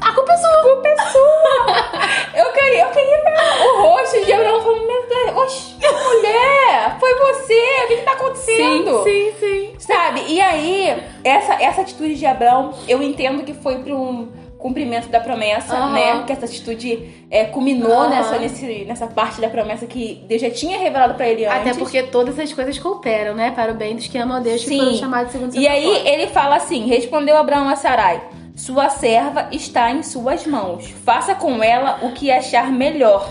a 0.00 0.12
culpa 0.12 0.32
é 0.32 0.36
sua. 0.36 0.62
Culpa 0.62 0.88
é 0.88 0.96
sua. 0.96 2.26
Eu 2.36 2.52
queria, 2.52 2.84
eu 2.84 2.90
queria 2.90 3.16
ver 3.24 3.64
o 3.64 3.80
rosto 3.80 4.24
de 4.24 4.30
Abraão 4.30 4.60
falando: 4.60 4.86
Meu 4.86 5.08
Deus, 5.08 5.36
oxe, 5.38 5.74
mulher, 5.80 6.96
foi 7.00 7.14
você, 7.14 7.84
o 7.84 7.86
que, 7.88 7.96
que 7.96 8.02
tá 8.02 8.12
acontecendo? 8.12 9.02
sim, 9.04 9.32
sim. 9.40 9.74
Sabe? 9.78 10.22
E 10.28 10.38
aí, 10.38 11.02
essa, 11.24 11.54
essa 11.54 11.80
atitude 11.80 12.14
de 12.14 12.26
Abraão, 12.26 12.74
eu 12.86 13.02
entendo 13.02 13.42
que 13.42 13.54
foi 13.54 13.78
para 13.78 13.94
um 13.94 14.28
cumprimento 14.66 15.08
da 15.08 15.20
promessa, 15.20 15.76
Aham. 15.76 15.92
né? 15.92 16.24
Que 16.26 16.32
essa 16.32 16.44
atitude 16.44 17.08
é, 17.30 17.44
culminou 17.44 17.92
Aham. 17.92 18.10
nessa, 18.10 18.38
nesse, 18.38 18.84
nessa 18.84 19.06
parte 19.06 19.40
da 19.40 19.48
promessa 19.48 19.86
que 19.86 20.24
Deus 20.26 20.40
já 20.42 20.50
tinha 20.50 20.76
revelado 20.76 21.14
para 21.14 21.28
ele 21.28 21.46
antes. 21.46 21.60
Até 21.60 21.74
porque 21.74 22.02
todas 22.02 22.36
as 22.36 22.52
coisas 22.52 22.76
cooperam, 22.76 23.34
né? 23.34 23.52
Para 23.52 23.72
o 23.72 23.76
bem 23.76 23.94
dos 23.94 24.08
que 24.08 24.18
amam 24.18 24.38
a 24.38 24.40
Deus 24.40 24.62
que 24.62 24.70
Sim. 24.70 24.78
foram 24.78 24.94
chamados 24.94 25.30
segundo 25.32 25.52
seu 25.52 25.62
E 25.62 25.68
aí 25.68 26.08
ele 26.08 26.26
fala 26.26 26.56
assim: 26.56 26.86
respondeu 26.86 27.36
Abraão 27.36 27.68
a 27.68 27.76
Sarai: 27.76 28.20
Sua 28.56 28.88
serva 28.88 29.48
está 29.52 29.92
em 29.92 30.02
suas 30.02 30.44
mãos. 30.46 30.88
Faça 31.04 31.34
com 31.34 31.62
ela 31.62 32.00
o 32.02 32.12
que 32.12 32.30
achar 32.30 32.72
melhor. 32.72 33.28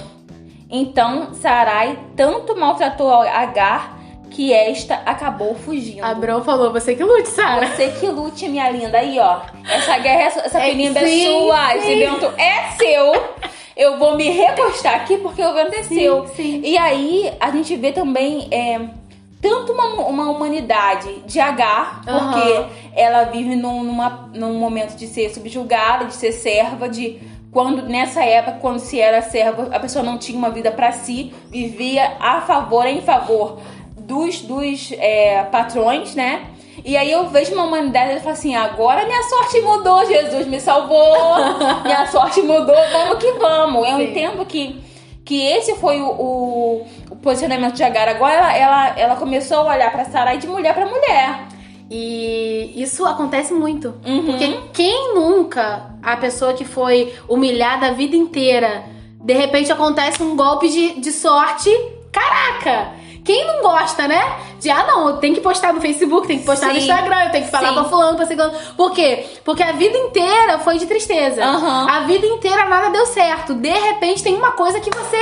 Então 0.70 1.34
Sarai 1.34 2.00
tanto 2.16 2.58
maltratou 2.58 3.12
Agar 3.12 3.95
que 4.36 4.52
esta 4.52 4.96
acabou 5.06 5.56
fugindo. 5.56 6.04
Abraão 6.04 6.44
falou, 6.44 6.70
você 6.74 6.94
que 6.94 7.02
lute, 7.04 7.30
Sara. 7.30 7.68
Você 7.68 7.88
que 7.88 8.06
lute, 8.08 8.50
minha 8.50 8.70
linda. 8.70 8.98
Aí, 8.98 9.18
ó. 9.18 9.40
Essa 9.70 9.98
guerra, 9.98 10.22
é 10.24 10.30
sua- 10.30 10.42
essa 10.44 10.60
É, 10.60 10.72
é 10.72 10.74
sim, 10.74 11.26
sua. 11.26 11.70
sim. 11.72 11.78
Esse 11.78 11.96
vento 11.96 12.34
é 12.38 12.72
seu. 12.78 13.14
Eu 13.78 13.98
vou 13.98 14.18
me 14.18 14.30
recostar 14.30 14.96
aqui 14.96 15.18
porque 15.20 15.42
o 15.42 15.54
vento 15.54 15.74
é 15.76 15.84
seu. 15.84 16.28
sim. 16.36 16.60
E 16.66 16.78
aí, 16.78 17.32
a 17.40 17.50
gente 17.50 17.76
vê 17.78 17.94
também 17.94 18.50
é, 18.52 18.82
tanto 19.42 19.72
uma, 19.72 19.86
uma 20.06 20.30
humanidade 20.30 21.08
de 21.26 21.40
Agar, 21.40 22.02
porque 22.04 22.52
Aham. 22.54 22.70
ela 22.94 23.24
vive 23.26 23.56
num, 23.56 23.84
numa, 23.84 24.30
num 24.34 24.56
momento 24.56 24.98
de 24.98 25.08
ser 25.08 25.30
subjugada, 25.34 26.06
de 26.06 26.14
ser 26.14 26.34
serva, 26.34 26.90
de 26.90 27.20
quando 27.54 27.84
nessa 27.84 28.22
época, 28.22 28.58
quando 28.60 28.80
se 28.80 29.00
era 29.00 29.22
serva, 29.22 29.74
a 29.74 29.80
pessoa 29.80 30.04
não 30.04 30.18
tinha 30.18 30.38
uma 30.38 30.50
vida 30.50 30.72
pra 30.72 30.92
si, 30.92 31.34
vivia 31.50 32.18
a 32.20 32.42
favor, 32.42 32.86
em 32.86 33.02
favor 33.02 33.60
dos, 34.06 34.42
dos 34.42 34.92
é, 34.94 35.44
patrões, 35.52 36.16
né? 36.16 36.48
E 36.84 36.96
aí 36.96 37.12
eu 37.12 37.28
vejo 37.30 37.54
uma 37.54 37.64
humanidade 37.64 38.18
e 38.18 38.20
falo 38.20 38.32
assim, 38.32 38.56
agora 38.56 39.06
minha 39.06 39.24
sorte 39.24 39.62
mudou, 39.62 40.06
Jesus 40.06 40.46
me 40.46 40.60
salvou, 40.60 41.36
minha 41.84 42.06
sorte 42.08 42.42
mudou, 42.42 42.76
vamos 42.92 43.18
que 43.18 43.32
vamos. 43.34 43.90
Eu 43.90 43.98
Sim. 43.98 44.04
entendo 44.04 44.46
que, 44.46 44.80
que 45.24 45.42
esse 45.42 45.76
foi 45.76 46.00
o, 46.02 46.08
o, 46.08 46.88
o 47.10 47.16
posicionamento 47.16 47.74
de 47.74 47.84
Agar. 47.84 48.08
Agora 48.08 48.34
ela, 48.34 48.56
ela, 48.56 49.00
ela 49.00 49.16
começou 49.16 49.58
a 49.58 49.74
olhar 49.76 49.92
pra 49.92 50.06
Sarai 50.06 50.38
de 50.38 50.48
mulher 50.48 50.74
pra 50.74 50.86
mulher. 50.86 51.48
E 51.90 52.74
isso 52.76 53.06
acontece 53.06 53.54
muito. 53.54 53.94
Uhum. 54.06 54.26
Porque 54.26 54.60
quem 54.74 55.16
nunca, 55.16 55.96
a 56.02 56.18
pessoa 56.18 56.54
que 56.54 56.66
foi 56.66 57.14
humilhada 57.28 57.88
a 57.88 57.92
vida 57.92 58.16
inteira, 58.16 58.84
de 59.20 59.34
repente 59.34 59.72
acontece 59.72 60.22
um 60.22 60.36
golpe 60.36 60.68
de, 60.68 61.00
de 61.00 61.12
sorte, 61.12 61.70
caraca! 62.12 63.05
Quem 63.26 63.46
não 63.48 63.64
gosta, 63.64 64.08
né? 64.08 64.38
De, 64.62 64.70
ah, 64.70 64.86
não, 64.86 65.10
eu 65.10 65.18
tenho 65.18 65.34
que 65.34 65.42
postar 65.42 65.74
no 65.74 65.82
Facebook, 65.82 66.28
tem 66.28 66.38
que 66.38 66.46
postar 66.46 66.68
no 66.68 66.74
Sim. 66.76 66.82
Instagram, 66.82 67.24
eu 67.26 67.32
tenho 67.32 67.46
que 67.46 67.52
falar 67.52 67.70
Sim. 67.70 67.74
pra 67.74 67.84
fulano, 67.86 68.16
pra 68.16 68.26
ciclano. 68.28 68.54
Por 68.78 68.92
quê? 68.92 69.26
Porque 69.44 69.64
a 69.64 69.72
vida 69.72 69.98
inteira 69.98 70.60
foi 70.60 70.78
de 70.78 70.86
tristeza. 70.86 71.44
Aham. 71.44 71.90
A 71.90 72.02
vida 72.02 72.26
inteira 72.28 72.66
nada 72.66 72.92
deu 72.92 73.06
certo. 73.08 73.56
De 73.56 73.72
repente 73.72 74.22
tem 74.22 74.36
uma 74.36 74.52
coisa 74.52 74.80
que 74.80 74.92
você 74.92 75.18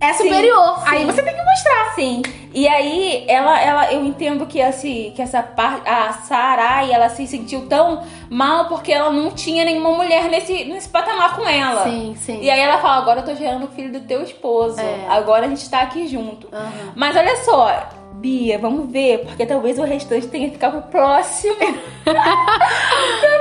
é 0.00 0.12
Sim, 0.14 0.24
superior. 0.24 0.78
sim. 0.80 0.84
Aí 0.86 1.04
você 1.04 1.22
tem 1.22 1.32
que 1.32 1.44
mostrar. 1.44 1.94
Sim. 1.94 2.22
E 2.54 2.68
aí, 2.68 3.24
ela, 3.28 3.60
ela, 3.60 3.92
eu 3.92 4.04
entendo 4.04 4.46
que, 4.46 4.58
esse, 4.58 5.12
que 5.14 5.22
essa 5.22 5.42
parte, 5.42 5.88
a 5.88 6.12
Sarai, 6.12 6.92
ela 6.92 7.08
se 7.08 7.26
sentiu 7.26 7.66
tão 7.66 8.02
mal 8.28 8.66
porque 8.66 8.92
ela 8.92 9.10
não 9.10 9.30
tinha 9.30 9.64
nenhuma 9.64 9.90
mulher 9.90 10.28
nesse, 10.28 10.64
nesse 10.64 10.88
patamar 10.88 11.36
com 11.36 11.48
ela. 11.48 11.84
Sim, 11.84 12.14
sim. 12.18 12.40
E 12.40 12.50
aí 12.50 12.60
ela 12.60 12.78
fala, 12.78 12.96
agora 12.96 13.20
eu 13.20 13.24
tô 13.24 13.34
gerando 13.34 13.64
o 13.64 13.68
filho 13.68 13.92
do 13.92 14.00
teu 14.00 14.22
esposo. 14.22 14.80
É. 14.80 15.06
Agora 15.08 15.46
a 15.46 15.48
gente 15.48 15.68
tá 15.68 15.80
aqui 15.80 16.06
junto. 16.06 16.48
Aham. 16.52 16.92
Mas 16.94 17.16
olha 17.16 17.36
só, 17.44 17.88
Bia, 18.22 18.56
vamos 18.56 18.88
ver, 18.88 19.24
porque 19.24 19.44
talvez 19.44 19.80
o 19.80 19.82
restante 19.82 20.28
tenha 20.28 20.46
que 20.46 20.54
ficar 20.54 20.70
pro 20.70 20.82
próximo. 20.82 21.56
pra 22.04 22.14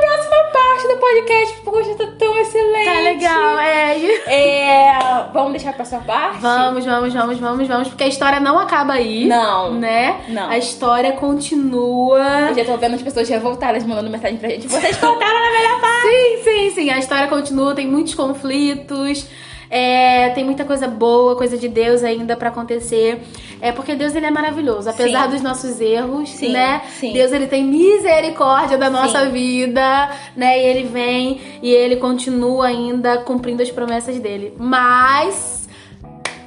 próxima 0.01 0.43
parte 0.51 0.87
do 0.87 0.97
podcast, 0.97 1.61
porque 1.63 1.93
tá 1.93 2.07
tão 2.17 2.35
excelente. 2.39 2.85
Tá 2.85 2.99
legal, 3.01 3.59
é. 3.59 3.97
É, 4.25 4.99
vamos 5.31 5.51
deixar 5.51 5.73
pra 5.73 5.85
sua 5.85 5.99
parte? 5.99 6.39
Vamos, 6.41 6.83
vamos, 6.83 7.13
vamos, 7.13 7.37
vamos, 7.39 7.67
vamos, 7.67 7.87
porque 7.89 8.05
a 8.05 8.07
história 8.07 8.39
não 8.39 8.57
acaba 8.57 8.93
aí. 8.93 9.27
Não. 9.27 9.75
Né? 9.75 10.19
Não. 10.29 10.49
A 10.49 10.57
história 10.57 11.11
continua. 11.11 12.49
Eu 12.49 12.55
já 12.55 12.65
tô 12.65 12.75
vendo 12.77 12.95
as 12.95 13.03
pessoas 13.03 13.29
revoltadas 13.29 13.83
mandando 13.83 14.09
mensagem 14.09 14.37
pra 14.37 14.49
gente. 14.49 14.67
Vocês 14.67 14.97
contaram 14.97 15.39
na 15.39 15.51
melhor 15.51 15.79
parte. 15.79 16.07
Sim, 16.07 16.43
sim, 16.43 16.71
sim. 16.71 16.89
A 16.89 16.97
história 16.97 17.27
continua, 17.27 17.75
tem 17.75 17.85
muitos 17.85 18.15
conflitos. 18.15 19.27
É, 19.71 20.29
tem 20.31 20.43
muita 20.43 20.65
coisa 20.65 20.85
boa, 20.85 21.33
coisa 21.37 21.57
de 21.57 21.69
Deus 21.69 22.03
ainda 22.03 22.35
pra 22.35 22.49
acontecer. 22.49 23.21
É 23.61 23.71
porque 23.71 23.95
Deus 23.95 24.13
ele 24.13 24.25
é 24.25 24.31
maravilhoso, 24.31 24.89
apesar 24.89 25.23
Sim. 25.23 25.29
dos 25.29 25.41
nossos 25.41 25.79
erros, 25.79 26.29
Sim, 26.29 26.49
né? 26.51 26.81
sim. 26.99 27.13
Deus 27.13 27.31
ele 27.31 27.47
tem 27.47 27.63
misericórdia 27.63 28.77
da 28.77 28.89
nossa 28.89 29.29
vida, 29.29 30.09
né? 30.35 30.59
E 30.59 30.65
ele 30.65 30.87
vem 30.89 31.39
e 31.61 31.71
ele 31.71 31.95
continua 31.95 32.67
ainda 32.67 33.19
cumprindo 33.19 33.63
as 33.63 33.71
promessas 33.71 34.19
dele. 34.19 34.53
Mas 34.57 35.69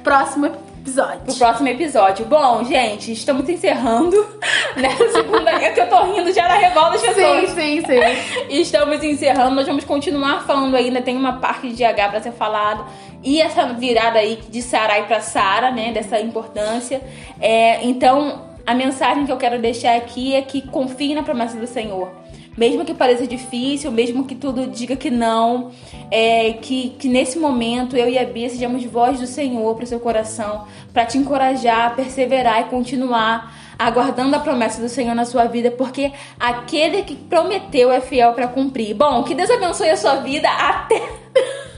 próximo 0.03 0.45
episódio. 0.45 1.21
Pro 1.25 1.33
próximo 1.33 1.67
episódio. 1.67 2.25
Bom, 2.25 2.63
gente, 2.63 3.11
estamos 3.11 3.49
encerrando 3.49 4.23
nessa 4.77 5.09
segunda. 5.09 5.49
É 5.49 5.71
que 5.71 5.81
eu 5.81 5.89
tô 5.89 6.03
rindo 6.03 6.31
já 6.31 6.47
da 6.47 6.55
revolta 6.55 6.91
das 6.91 7.01
pessoas. 7.01 7.49
Sim, 7.49 7.81
sim, 7.81 7.85
sim. 7.85 8.45
Estamos 8.61 9.03
encerrando, 9.03 9.55
nós 9.55 9.65
vamos 9.65 9.83
continuar 9.83 10.43
falando 10.45 10.75
ainda, 10.75 11.01
tem 11.01 11.17
uma 11.17 11.33
parte 11.33 11.69
de 11.69 11.83
H 11.83 12.09
pra 12.09 12.21
ser 12.21 12.33
falado. 12.33 12.85
E 13.25 13.41
essa 13.41 13.65
virada 13.73 14.19
aí 14.19 14.39
de 14.49 14.61
Sarai 14.61 15.07
pra 15.07 15.19
Sara, 15.19 15.71
né? 15.71 15.91
Dessa 15.91 16.19
importância. 16.19 17.01
É, 17.41 17.83
então, 17.83 18.45
a 18.65 18.75
mensagem 18.75 19.25
que 19.25 19.31
eu 19.31 19.37
quero 19.37 19.59
deixar 19.59 19.97
aqui 19.97 20.35
é 20.35 20.41
que 20.43 20.61
confie 20.61 21.15
na 21.15 21.23
promessa 21.23 21.57
do 21.57 21.65
Senhor. 21.65 22.23
mesmo 22.57 22.85
que 22.85 22.93
pareça 22.93 23.27
difícil, 23.27 23.91
mesmo 23.91 24.23
que 24.23 24.33
tudo 24.33 24.67
diga 24.67 24.95
que 24.95 25.09
não, 25.09 25.71
é, 26.09 26.53
que, 26.53 26.91
que 26.97 27.09
nesse 27.09 27.37
momento 27.37 27.97
eu 27.97 28.07
e 28.07 28.17
a 28.17 28.23
Bia 28.23 28.49
sejamos 28.49 28.81
voz 28.85 29.19
do 29.19 29.27
Senhor 29.27 29.75
para 29.75 29.83
o 29.83 29.87
seu 29.87 29.99
coração, 29.99 30.65
para 30.93 31.05
te 31.05 31.17
encorajar 31.17 31.97
perseverar 31.97 32.61
e 32.61 32.63
continuar 32.65 33.53
aguardando 33.77 34.37
a 34.37 34.39
promessa 34.39 34.81
do 34.81 34.87
Senhor 34.87 35.13
na 35.13 35.25
sua 35.25 35.45
vida, 35.45 35.69
porque 35.69 36.13
aquele 36.39 37.03
que 37.03 37.15
prometeu 37.15 37.91
é 37.91 37.99
fiel 37.99 38.31
para 38.31 38.47
cumprir. 38.47 38.95
Bom, 38.95 39.23
que 39.23 39.35
Deus 39.35 39.49
abençoe 39.49 39.89
a 39.89 39.97
sua 39.97 40.15
vida 40.15 40.47
até. 40.49 41.01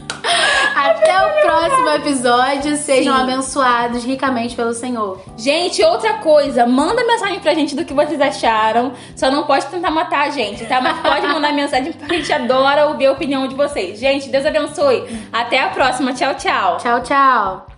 Até 0.75 1.25
o 1.25 1.41
próximo 1.41 1.89
episódio. 1.89 2.77
Sejam 2.77 3.15
Sim. 3.15 3.21
abençoados 3.21 4.03
ricamente 4.03 4.55
pelo 4.55 4.73
Senhor. 4.73 5.21
Gente, 5.37 5.83
outra 5.83 6.15
coisa, 6.15 6.65
manda 6.65 7.05
mensagem 7.05 7.39
pra 7.39 7.53
gente 7.53 7.75
do 7.75 7.85
que 7.85 7.93
vocês 7.93 8.19
acharam. 8.19 8.93
Só 9.15 9.31
não 9.31 9.43
pode 9.43 9.65
tentar 9.67 9.91
matar 9.91 10.27
a 10.27 10.29
gente, 10.29 10.65
tá? 10.65 10.81
Mas 10.81 10.99
pode 10.99 11.27
mandar 11.27 11.53
mensagem 11.53 11.91
porque 11.93 12.15
a 12.15 12.17
gente 12.17 12.33
adora 12.33 12.87
ouvir 12.87 13.07
a 13.07 13.11
opinião 13.11 13.47
de 13.47 13.55
vocês. 13.55 13.99
Gente, 13.99 14.29
Deus 14.29 14.45
abençoe. 14.45 15.05
Até 15.31 15.59
a 15.59 15.69
próxima. 15.69 16.13
Tchau, 16.13 16.35
tchau. 16.35 16.77
Tchau, 16.77 17.01
tchau. 17.03 17.76